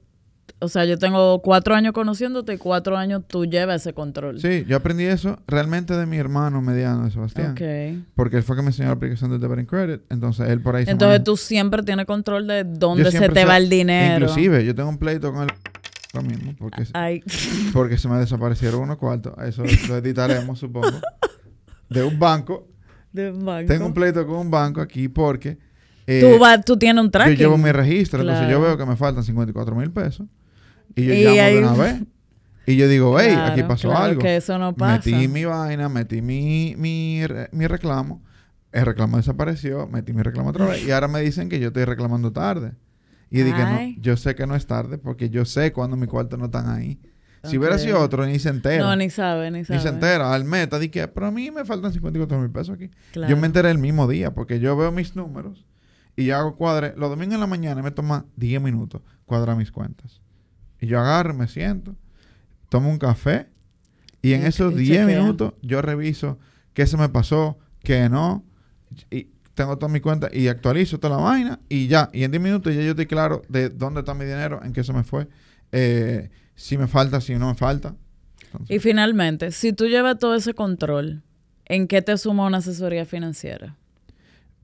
O 0.60 0.69
sea, 0.69 0.86
yo 0.86 0.97
tengo 0.97 1.39
cuatro 1.43 1.75
años 1.75 1.93
conociéndote 1.93 2.53
y 2.53 2.58
cuatro 2.58 2.97
años 2.97 3.21
tú 3.27 3.45
llevas 3.45 3.82
ese 3.82 3.93
control. 3.93 4.41
Sí, 4.41 4.65
yo 4.67 4.77
aprendí 4.77 5.03
eso 5.03 5.38
realmente 5.45 5.95
de 5.95 6.08
mi 6.08 6.17
hermano 6.17 6.62
mediano, 6.63 7.03
de 7.06 7.12
Sebastián. 7.12 7.53
Porque 8.15 8.38
él 8.38 8.43
fue 8.43 8.56
que 8.56 8.63
me 8.63 8.69
enseñó 8.69 8.88
la 8.88 8.95
aplicación 8.95 9.30
de 9.30 9.38
Debit 9.38 9.60
and 9.60 9.67
Credit. 9.67 10.01
Entonces 10.10 10.49
él 10.49 10.62
por 10.62 10.75
ahí 10.75 10.86
se 10.86 10.91
Entonces 10.91 11.19
maneja. 11.19 11.23
tú 11.25 11.38
siempre 11.38 11.84
tienes 11.84 12.08
control 12.08 12.47
de 12.47 12.63
dónde 12.63 13.12
se 13.12 13.30
te 13.30 13.45
va 13.45 13.58
el 13.58 13.69
dinero. 13.69 14.25
Inclusive, 14.25 14.65
yo 14.65 14.73
tengo 14.73 14.89
un 14.89 14.97
pleito 14.97 15.32
con 15.32 15.43
él 15.43 15.49
ahora 16.15 16.27
mismo. 16.27 16.56
Porque, 16.58 16.86
Ay. 16.93 17.21
porque 17.73 17.99
se 17.99 18.08
me 18.08 18.17
desaparecieron 18.17 18.82
unos 18.82 18.97
cuartos. 18.97 19.34
Eso 19.43 19.63
lo 19.88 19.97
editaremos, 19.97 20.58
supongo. 20.58 20.99
De 21.88 22.03
un 22.03 22.17
banco. 22.17 22.67
de 23.12 23.30
banco. 23.32 23.67
Tengo 23.67 23.86
un 23.86 23.93
pleito 23.93 24.25
con 24.25 24.38
un 24.38 24.49
banco 24.49 24.82
aquí 24.82 25.08
porque... 25.08 25.60
eh, 26.07 26.21
tú, 26.21 26.39
vas- 26.39 26.63
tú 26.65 26.77
tienes 26.77 26.99
un 27.01 27.07
yo 27.07 27.11
tracking. 27.11 27.37
llevo 27.37 27.57
mi 27.57 27.71
registro. 27.71 28.21
Entonces 28.21 28.49
yo 28.49 28.59
veo 28.61 28.77
que 28.77 28.85
me 28.85 28.95
faltan 28.95 29.23
54 29.23 29.75
mil 29.75 29.91
pesos. 29.91 30.25
Y 30.95 31.05
yo 31.05 31.13
Y 31.13 31.23
llamo 31.23 31.41
ahí- 31.41 31.53
de 31.55 31.59
una 31.59 31.73
vez. 31.73 32.01
Y 32.65 32.75
yo 32.75 32.87
digo, 32.89 33.17
hey, 33.19 33.33
aquí 33.37 33.63
pasó 33.63 33.89
claro, 33.89 34.03
algo. 34.05 34.21
que 34.21 34.35
eso 34.35 34.57
no 34.57 34.75
pasa. 34.75 35.09
Metí 35.09 35.27
mi 35.29 35.45
vaina, 35.45 35.87
metí 35.87 36.21
mi, 36.21 36.75
mi, 36.77 37.21
mi 37.51 37.67
reclamo. 37.67 38.21
El 38.73 38.85
reclamo 38.85 39.15
desapareció, 39.17 39.87
metí 39.87 40.11
mi 40.11 40.21
reclamo 40.21 40.49
otra 40.49 40.65
vez. 40.65 40.85
Y 40.85 40.91
ahora 40.91 41.07
me 41.07 41.21
dicen 41.21 41.47
que 41.47 41.59
yo 41.61 41.67
estoy 41.67 41.85
reclamando 41.85 42.33
tarde. 42.33 42.73
Y 43.29 43.41
dije, 43.43 43.57
no, 43.63 43.79
yo 44.01 44.17
sé 44.17 44.35
que 44.35 44.47
no 44.47 44.55
es 44.55 44.67
tarde 44.67 44.97
porque 44.97 45.29
yo 45.29 45.45
sé 45.45 45.71
cuando 45.71 45.95
mis 45.97 46.09
cuartos 46.09 46.37
no 46.39 46.45
están 46.45 46.69
ahí. 46.69 46.99
Si 47.43 47.57
hubiera 47.57 47.77
sido 47.77 48.01
otro, 48.01 48.25
ni 48.25 48.39
se 48.39 48.49
entera. 48.49 48.83
No, 48.83 48.95
ni 48.97 49.09
sabe, 49.09 49.49
ni 49.51 49.63
sabe. 49.63 49.77
ni 49.77 49.83
se 49.83 49.89
entera. 49.89 50.33
Al 50.33 50.43
meta, 50.43 50.79
dije, 50.79 51.07
pero 51.07 51.27
a 51.27 51.31
mí 51.31 51.49
me 51.51 51.63
faltan 51.63 51.93
54 51.93 52.39
mil 52.39 52.49
pesos 52.49 52.75
aquí. 52.75 52.89
Claro. 53.13 53.29
Yo 53.29 53.37
me 53.37 53.47
enteré 53.47 53.71
el 53.71 53.77
mismo 53.77 54.07
día 54.07 54.33
porque 54.33 54.59
yo 54.59 54.75
veo 54.75 54.91
mis 54.91 55.15
números 55.15 55.65
y 56.17 56.25
yo 56.25 56.36
hago 56.36 56.56
cuadre. 56.58 56.93
Los 56.97 57.10
domingos 57.10 57.36
en 57.36 57.39
la 57.39 57.47
mañana 57.47 57.82
me 57.82 57.91
toma 57.91 58.25
10 58.36 58.62
minutos 58.62 59.01
cuadrar 59.25 59.56
mis 59.56 59.71
cuentas. 59.71 60.19
Y 60.82 60.88
yo 60.88 60.99
agarro, 60.99 61.34
me 61.34 61.47
siento, 61.47 61.95
tomo 62.69 62.89
un 62.89 62.97
café 62.99 63.47
y 64.21 64.34
en 64.34 64.41
Y- 64.41 64.45
esos 64.47 64.73
y 64.73 64.77
10 64.77 64.99
chequea. 65.06 65.19
minutos 65.19 65.53
yo 65.62 65.82
reviso 65.82 66.38
qué 66.73 66.86
se 66.86 66.97
me 66.97 67.08
pasó, 67.08 67.58
qué 67.84 68.10
no. 68.10 68.43
Y 69.10 69.30
tengo 69.53 69.77
toda 69.77 69.91
mi 69.91 69.99
cuenta 70.01 70.30
y 70.32 70.47
actualizo 70.49 70.99
toda 70.99 71.17
la 71.17 71.23
vaina 71.23 71.60
y 71.69 71.88
ya. 71.88 72.10
Y 72.13 72.23
en 72.23 72.32
10 72.32 72.41
minutos 72.43 72.75
ya 72.75 72.82
yo 72.82 72.89
estoy 72.91 73.06
claro 73.08 73.41
de 73.49 73.69
dónde 73.69 74.01
está 74.01 74.13
mi 74.13 74.25
dinero, 74.25 74.62
en 74.63 74.73
qué 74.73 74.84
se 74.84 74.93
me 74.93 75.03
fue, 75.03 75.27
eh, 75.71 76.30
si 76.56 76.77
me 76.77 76.88
falta, 76.88 77.21
si 77.21 77.36
no 77.36 77.47
me 77.49 77.56
falta. 77.56 77.95
y 78.69 78.80
finalmente, 78.80 79.51
si 79.51 79.73
tú 79.73 79.86
llevas 79.88 80.17
todo 80.19 80.36
ese 80.36 80.53
control, 80.53 81.21
¿en 81.65 81.88
qué 81.88 82.01
te 82.01 82.17
suma 82.17 82.45
una 82.47 82.58
asesoría 82.60 83.06
financiera? 83.06 83.75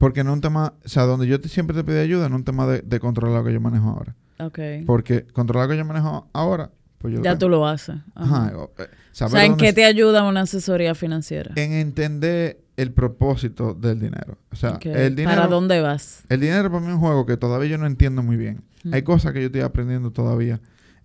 Porque 0.03 0.21
no 0.21 0.31
es 0.31 0.33
un 0.33 0.41
tema, 0.41 0.73
o 0.83 0.89
sea, 0.89 1.03
donde 1.03 1.27
yo 1.27 1.37
siempre 1.45 1.73
te 1.73 1.81
pido 1.81 2.01
ayuda, 2.01 2.27
no 2.27 2.35
es 2.35 2.39
un 2.39 2.43
tema 2.43 2.67
de, 2.67 2.99
controlar 2.99 3.39
lo 3.39 3.45
que 3.45 3.53
yo 3.53 3.61
manejo 3.61 3.87
ahora. 3.87 4.13
Ok. 4.37 4.59
Porque 4.85 5.25
controlar 5.27 5.69
lo 5.69 5.71
que 5.71 5.77
yo 5.77 5.85
manejo 5.85 6.27
ahora, 6.33 6.71
pues 6.97 7.13
yo 7.13 7.23
Ya 7.23 7.37
tú 7.37 7.47
lo 7.47 7.65
haces. 7.65 7.95
Ajá. 8.13 8.51
Eh, 8.51 8.83
o 8.83 9.29
sea, 9.29 9.45
¿en 9.45 9.55
qué 9.55 9.71
te 9.71 9.85
ayuda 9.85 10.23
una 10.23 10.41
asesoría 10.41 10.93
financiera? 10.93 11.53
En 11.55 11.71
entender 11.71 12.59
el 12.75 12.91
propósito 12.91 13.73
del 13.75 14.01
dinero. 14.01 14.37
O 14.51 14.57
sea, 14.57 14.77
el 14.83 15.15
dinero... 15.15 15.37
¿Para 15.37 15.47
dónde 15.47 15.79
vas? 15.79 16.25
El 16.27 16.41
dinero 16.41 16.69
para 16.69 16.81
mí 16.81 16.87
es 16.87 16.95
un 16.95 16.99
juego 16.99 17.25
que 17.25 17.37
todavía 17.37 17.69
yo 17.69 17.77
no 17.77 17.85
entiendo 17.85 18.21
muy 18.23 18.35
bien. 18.35 18.61
Hay 18.91 19.03
cosas 19.03 19.31
que 19.31 19.39
yo 19.39 19.45
estoy 19.45 19.61
aprendiendo 19.61 20.11
todavía. 20.11 20.59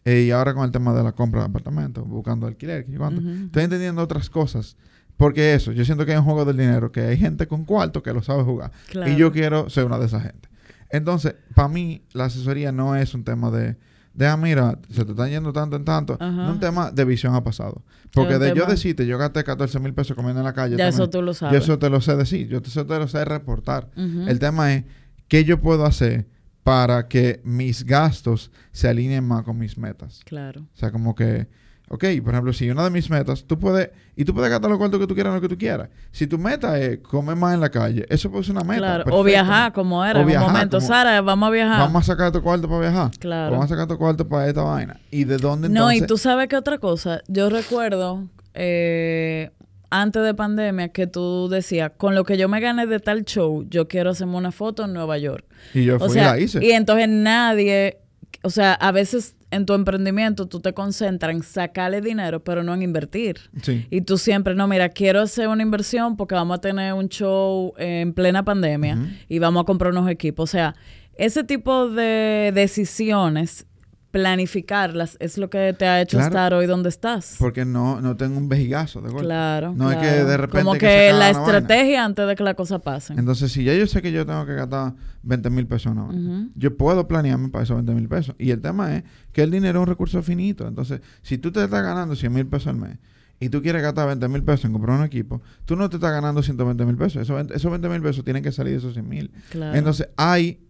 Eh, 0.07 0.23
y 0.23 0.33
ahora 0.33 0.55
con 0.55 0.65
el 0.65 0.73
tema 0.73 0.93
de 0.93 1.05
la 1.05 1.13
compra 1.13 1.43
de 1.43 1.47
apartamentos, 1.47 2.05
buscando 2.05 2.49
alquiler, 2.49 2.81
estoy 2.81 3.63
entendiendo 3.63 4.03
otras 4.03 4.29
cosas 4.29 4.77
porque 5.19 5.53
eso, 5.55 5.73
yo 5.73 5.85
siento 5.85 6.07
que 6.07 6.13
hay 6.13 6.19
un 6.19 6.25
juego 6.25 6.45
del 6.45 6.57
dinero, 6.57 6.93
que 6.93 7.01
hay 7.01 7.17
gente 7.19 7.49
con 7.49 7.65
cuarto 7.65 8.03
que 8.05 8.13
lo 8.15 8.23
sabe 8.23 8.45
jugar. 8.45 8.71
Y 9.07 9.17
yo 9.17 9.33
quiero 9.33 9.69
ser 9.69 9.85
una 9.85 9.99
de 9.99 10.07
esas 10.07 10.23
gente. 10.23 10.49
Entonces, 10.91 11.35
para 11.55 11.69
mí, 11.69 12.03
la 12.13 12.27
asesoría 12.27 12.71
no 12.71 12.95
es 12.95 13.13
un 13.15 13.25
tema 13.25 13.51
de, 13.51 13.77
de 14.15 14.27
ah, 14.29 14.37
mira, 14.37 14.79
se 14.91 15.05
te 15.05 15.11
están 15.11 15.29
yendo 15.29 15.53
tanto 15.53 15.75
en 15.75 15.85
tanto. 15.85 16.17
No 16.21 16.45
es 16.45 16.51
un 16.51 16.61
tema 16.61 16.93
de 16.93 17.05
visión 17.05 17.35
a 17.35 17.43
pasado. 17.43 17.83
Porque 18.13 18.39
de 18.39 18.55
yo 18.55 18.65
decirte, 18.67 19.07
yo 19.07 19.19
gasté 19.19 19.43
14 19.43 19.81
mil 19.81 19.93
pesos 19.93 20.15
comiendo 20.15 20.41
en 20.41 20.47
la 20.47 20.53
calle. 20.53 20.77
Ya 20.77 20.87
eso 20.87 21.11
tú 21.11 21.21
lo 21.21 21.35
sabes. 21.35 21.53
Yo 21.53 21.59
eso 21.65 21.79
te 21.81 21.91
lo 21.91 22.01
sé 22.01 22.15
decir, 22.15 22.47
yo 22.47 22.59
eso 22.59 22.87
te 22.87 22.97
lo 22.97 23.09
sé 23.09 23.25
reportar. 23.25 23.91
El 23.97 24.39
tema 24.39 24.73
es, 24.73 24.85
¿qué 25.27 25.45
yo 25.45 25.61
puedo 25.61 25.85
hacer 25.85 26.27
para 26.63 27.09
que 27.09 27.41
mis 27.43 27.85
gastos 27.85 28.53
se 28.71 28.87
alineen 28.87 29.25
más 29.25 29.43
con 29.43 29.59
mis 29.59 29.77
metas? 29.77 30.21
Claro. 30.25 30.61
O 30.61 30.77
sea, 30.79 30.93
como 30.93 31.17
que 31.17 31.49
Ok, 31.90 32.05
por 32.22 32.35
ejemplo, 32.35 32.53
si 32.53 32.70
una 32.70 32.85
de 32.85 32.90
mis 32.90 33.09
metas, 33.09 33.44
tú 33.44 33.59
puedes, 33.59 33.90
y 34.14 34.24
tú 34.24 34.35
puedes 34.35 34.51
gastar 34.51 34.68
los 34.68 34.79
cuartos 34.79 35.01
que 35.01 35.07
tú 35.07 35.14
quieras, 35.14 35.35
lo 35.35 35.40
que 35.40 35.48
tú 35.48 35.57
quieras. 35.57 35.88
Si 36.12 36.27
tu 36.27 36.38
meta 36.38 36.79
es 36.79 36.98
comer 36.98 37.37
más 37.37 37.55
en 37.55 37.61
la 37.61 37.70
calle, 37.70 38.05
eso 38.11 38.31
puede 38.31 38.44
ser 38.44 38.53
una 38.57 38.64
meta. 38.64 38.79
Claro, 38.79 39.05
o 39.11 39.24
viajar, 39.24 39.72
como 39.72 40.05
era 40.05 40.20
en 40.20 40.29
un 40.29 40.38
momento. 40.38 40.81
Sara, 40.81 41.20
vamos 41.20 41.48
a 41.48 41.51
viajar. 41.51 41.81
Vamos 41.81 42.03
a 42.03 42.12
sacar 42.12 42.31
tu 42.31 42.42
cuarto 42.42 42.68
para 42.68 42.81
viajar. 42.81 43.11
Claro. 43.18 43.53
Vamos 43.53 43.66
a 43.66 43.68
sacar 43.68 43.87
tu 43.87 43.96
cuarto 43.96 44.29
para 44.29 44.48
esta 44.48 44.62
vaina. 44.62 45.01
¿Y 45.11 45.24
de 45.24 45.38
dónde 45.38 45.68
entonces? 45.68 45.70
No, 45.70 45.92
y 45.92 46.07
tú 46.07 46.18
sabes 46.18 46.48
que 46.48 46.57
otra 46.57 46.79
cosa, 46.79 47.22
yo 47.27 47.48
recuerdo, 47.48 48.29
eh, 48.55 49.51
antes 49.90 50.22
de 50.22 50.35
pandemia, 50.35 50.88
que 50.88 51.07
tú 51.07 51.48
decías, 51.48 51.92
con 51.96 52.14
lo 52.14 52.24
que 52.24 52.37
yo 52.37 52.48
me 52.48 52.61
gané 52.61 52.87
de 52.87 53.01
tal 53.01 53.24
show, 53.24 53.64
yo 53.68 53.88
quiero 53.88 54.11
hacerme 54.11 54.37
una 54.37 54.53
foto 54.53 54.85
en 54.85 54.92
Nueva 54.92 55.16
York. 55.18 55.44
Y 55.72 55.85
yo 55.85 55.98
fui 55.98 56.18
y 56.18 56.20
la 56.20 56.38
hice. 56.38 56.64
Y 56.64 56.72
entonces 56.72 57.09
nadie, 57.09 57.98
o 58.49 58.51
sea, 58.51 58.73
a 58.73 58.93
veces 58.93 59.37
en 59.51 59.67
tu 59.67 59.75
emprendimiento 59.75 60.47
tú 60.47 60.61
te 60.61 60.73
concentras 60.73 61.35
en 61.37 61.43
sacarle 61.43 62.01
dinero, 62.01 62.43
pero 62.43 62.63
no 62.63 62.73
en 62.73 62.81
invertir. 62.81 63.37
Y 63.91 64.01
tú 64.01 64.17
siempre, 64.17 64.55
no, 64.55 64.67
mira, 64.67 64.89
quiero 64.89 65.21
hacer 65.21 65.49
una 65.49 65.63
inversión 65.63 66.17
porque 66.17 66.35
vamos 66.35 66.57
a 66.57 66.61
tener 66.63 66.95
un 66.95 67.11
show 67.11 67.75
en 67.77 68.15
plena 68.15 68.43
pandemia 68.47 69.19
y 69.29 69.39
vamos 69.39 69.61
a 69.61 69.65
comprar 69.67 69.93
unos 69.93 70.09
equipos. 70.09 70.49
O 70.49 70.51
sea, 70.51 70.75
ese 71.19 71.45
tipo 71.45 71.91
de 71.91 72.53
decisiones 72.55 73.67
planificarlas 74.11 75.16
es 75.21 75.37
lo 75.37 75.51
que 75.51 75.75
te 75.75 75.87
ha 75.87 76.01
hecho 76.01 76.18
estar 76.18 76.55
hoy 76.55 76.66
donde 76.66 76.88
estás. 76.88 77.37
Porque 77.38 77.64
no, 77.64 78.01
no 78.01 78.16
tengo 78.16 78.38
un 78.38 78.49
vejigazo 78.49 79.03
de 79.03 79.11
golpe. 79.11 79.27
Claro. 79.27 79.75
No 79.75 79.90
es 79.90 79.99
que 79.99 80.07
de 80.07 80.37
repente. 80.37 80.64
Como 80.64 80.79
que, 80.79 81.12
la 81.12 81.31
estrategia 81.31 82.05
antes 82.05 82.27
de 82.27 82.35
que 82.35 82.42
la 82.42 82.55
cosa 82.55 82.79
pase. 82.79 83.12
Entonces, 83.14 83.53
si 83.53 83.64
ya 83.64 83.75
yo 83.75 83.87
sé 83.87 84.01
que 84.01 84.11
yo 84.11 84.25
tengo 84.25 84.47
que 84.47 84.55
gastar 84.55 84.94
20 85.23 85.51
mil 85.51 85.66
pesos 85.66 85.92
una 85.92 86.09
yo 86.55 86.77
puedo 86.77 87.07
planearme 87.07 87.49
para 87.51 87.64
esos 87.64 87.77
20 87.77 87.92
mil 87.94 88.09
pesos. 88.09 88.35
Y 88.38 88.51
el 88.51 88.61
tema 88.61 88.97
es 88.97 89.05
que 89.33 89.42
el 89.42 89.51
dinero 89.51 89.81
es 89.81 89.83
un 89.83 89.88
recurso 89.88 90.23
finito. 90.23 90.66
Entonces, 90.66 91.01
si 91.23 91.38
tú 91.38 91.53
te 91.53 91.62
estás 91.62 91.83
ganando 91.83 92.16
100 92.16 92.33
mil 92.33 92.47
pesos 92.47 92.68
al 92.68 92.77
mes 92.77 92.99
y 93.40 93.51
tú 93.51 93.62
quieres 93.62 93.83
gastar 93.83 94.07
20 94.07 94.27
mil 94.29 94.42
pesos 94.42 94.64
en 94.64 94.73
comprar 94.73 94.99
un 94.99 95.05
equipo, 95.05 95.42
tú 95.66 95.77
no 95.77 95.90
te 95.90 95.97
estás 95.97 96.12
ganando 96.12 96.42
120 96.42 96.85
mil 96.87 96.97
pesos. 96.97 97.23
Esos 97.23 97.71
20 97.71 97.88
mil 97.88 98.01
pesos 98.01 98.25
tienen 98.25 98.42
que 98.42 98.53
salir 98.53 98.73
de 98.73 98.79
esos 98.79 98.94
100 98.94 99.09
mil. 99.09 99.31
Entonces, 99.53 100.09
hay 100.16 100.66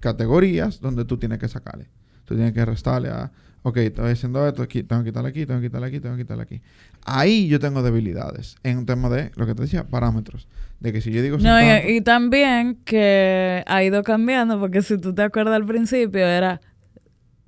categorías 0.00 0.80
donde 0.80 1.04
tú 1.04 1.18
tienes 1.18 1.38
que 1.38 1.48
sacarle. 1.48 1.90
Tú 2.28 2.34
tienes 2.34 2.52
que 2.52 2.62
restarle 2.62 3.08
a, 3.08 3.32
ok, 3.62 3.78
estoy 3.78 4.12
haciendo 4.12 4.46
esto, 4.46 4.62
aquí, 4.62 4.82
tengo 4.82 5.02
que 5.02 5.08
quitarle 5.08 5.30
aquí, 5.30 5.46
tengo 5.46 5.60
que 5.60 5.68
quitarle 5.68 5.86
aquí, 5.86 5.98
tengo 5.98 6.14
que 6.14 6.22
quitarle 6.24 6.42
aquí. 6.42 6.60
Ahí 7.06 7.48
yo 7.48 7.58
tengo 7.58 7.82
debilidades 7.82 8.56
en 8.64 8.76
un 8.76 8.84
tema 8.84 9.08
de, 9.08 9.30
lo 9.36 9.46
que 9.46 9.54
te 9.54 9.62
decía, 9.62 9.84
parámetros. 9.84 10.46
De 10.78 10.92
que 10.92 11.00
si 11.00 11.10
yo 11.10 11.22
digo... 11.22 11.38
No, 11.38 11.58
y, 11.88 12.02
también 12.02 12.76
que 12.84 13.64
ha 13.66 13.82
ido 13.82 14.02
cambiando, 14.02 14.60
porque 14.60 14.82
si 14.82 14.98
tú 14.98 15.14
te 15.14 15.22
acuerdas 15.22 15.56
al 15.56 15.64
principio 15.64 16.20
era 16.26 16.60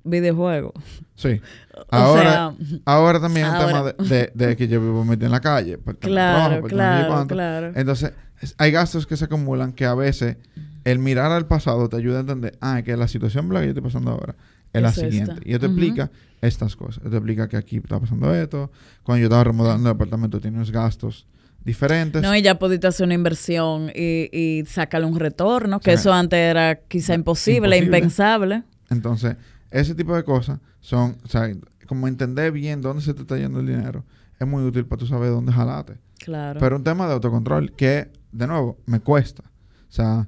videojuego. 0.03 0.73
Sí. 1.13 1.39
Ahora, 1.91 2.55
ahora 2.85 3.19
también 3.19 3.47
es 3.47 3.53
un 3.53 3.59
tema 3.59 3.83
de, 3.83 4.55
que 4.55 4.67
yo 4.67 4.79
vivo 4.79 5.03
metido 5.03 5.27
en 5.27 5.31
la 5.31 5.41
calle. 5.41 5.77
claro, 5.99 6.63
claro, 6.63 7.27
claro. 7.27 7.71
Entonces, 7.75 8.13
hay 8.57 8.71
gastos 8.71 9.05
que 9.05 9.17
se 9.17 9.25
acumulan 9.25 9.73
que 9.73 9.85
a 9.85 9.93
veces 9.93 10.37
el 10.85 10.99
mirar 10.99 11.31
al 11.31 11.47
pasado 11.47 11.89
te 11.89 11.97
ayuda 11.97 12.17
a 12.17 12.21
entender, 12.21 12.57
ah, 12.61 12.81
que 12.83 12.95
la 12.95 13.07
situación 13.07 13.49
que 13.49 13.55
yo 13.55 13.61
estoy 13.61 13.83
pasando 13.83 14.11
ahora 14.11 14.35
es, 14.73 14.81
la 14.81 14.91
siguiente. 14.91 15.41
Y 15.45 15.57
te 15.57 15.65
explica 15.65 16.11
estas 16.41 16.75
cosas. 16.75 17.03
Te 17.03 17.15
explica 17.15 17.47
que 17.47 17.57
aquí 17.57 17.77
está 17.77 17.99
pasando 17.99 18.33
esto. 18.33 18.71
Cuando 19.03 19.19
yo 19.19 19.25
estaba 19.25 19.43
remodelando 19.43 19.89
el 19.89 19.95
apartamento 19.95 20.39
tiene 20.39 20.57
unos 20.57 20.71
gastos 20.71 21.27
diferentes. 21.63 22.21
No, 22.21 22.35
y 22.35 22.41
ya 22.41 22.57
pudiste 22.57 22.87
hacer 22.87 23.05
una 23.05 23.13
inversión 23.13 23.91
y, 23.93 24.29
y 24.31 24.65
sacarle 24.65 25.07
un 25.07 25.19
retorno, 25.19 25.79
que 25.79 25.93
eso 25.93 26.11
antes 26.11 26.39
era 26.39 26.75
quizá 26.87 27.13
imposible, 27.13 27.77
impensable. 27.77 28.63
Entonces, 28.89 29.35
ese 29.69 29.95
tipo 29.95 30.15
de 30.15 30.23
cosas 30.23 30.59
son, 30.79 31.17
o 31.23 31.27
sea, 31.27 31.49
como 31.85 32.07
entender 32.07 32.51
bien 32.51 32.81
dónde 32.81 33.03
se 33.03 33.13
te 33.13 33.21
está 33.21 33.37
yendo 33.37 33.59
el 33.59 33.67
dinero, 33.67 34.03
es 34.39 34.47
muy 34.47 34.63
útil 34.63 34.85
para 34.85 34.99
tú 34.99 35.07
saber 35.07 35.29
dónde 35.29 35.51
jalate. 35.51 35.97
Claro. 36.19 36.59
Pero 36.59 36.75
un 36.75 36.83
tema 36.83 37.07
de 37.07 37.13
autocontrol 37.13 37.73
que, 37.73 38.11
de 38.31 38.47
nuevo, 38.47 38.77
me 38.85 38.99
cuesta. 38.99 39.43
O 39.43 39.91
sea, 39.93 40.27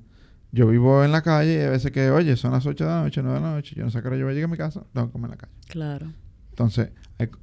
yo 0.54 0.68
vivo 0.68 1.04
en 1.04 1.12
la 1.12 1.24
calle 1.24 1.56
y 1.56 1.62
a 1.62 1.70
veces 1.72 1.92
que, 1.92 2.12
oye, 2.12 2.38
son 2.38 2.52
las 2.52 2.66
8 2.66 2.84
de 2.84 2.90
la 2.90 3.02
noche, 3.02 3.22
9 3.24 3.40
de 3.40 3.44
la 3.44 3.52
noche, 3.54 3.76
yo 3.76 3.84
no 3.84 3.90
sé 3.90 4.02
qué 4.02 4.08
hora 4.08 4.18
yo 4.18 4.26
voy 4.26 4.34
a 4.34 4.36
llegar 4.36 4.50
a 4.50 4.52
mi 4.52 4.58
casa, 4.58 4.84
tengo 4.94 5.08
que 5.08 5.12
comer 5.12 5.26
en 5.26 5.32
la 5.32 5.38
calle. 5.38 5.54
Claro. 5.68 6.14
Entonces, 6.52 6.92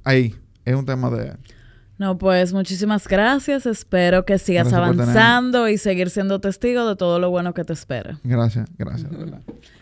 ahí 0.05 0.33
es 0.63 0.75
un 0.75 0.85
tema 0.85 1.09
de... 1.09 1.35
No, 1.97 2.17
pues 2.17 2.53
muchísimas 2.53 3.07
gracias. 3.07 3.67
Espero 3.67 4.25
que 4.25 4.39
sigas 4.39 4.73
avanzando 4.73 5.67
y 5.67 5.77
seguir 5.77 6.09
siendo 6.09 6.39
testigo 6.39 6.87
de 6.87 6.95
todo 6.95 7.19
lo 7.19 7.29
bueno 7.29 7.53
que 7.53 7.63
te 7.63 7.73
espera. 7.73 8.17
Gracias, 8.23 8.67
gracias, 8.77 9.11
de 9.11 9.17
verdad. 9.17 9.41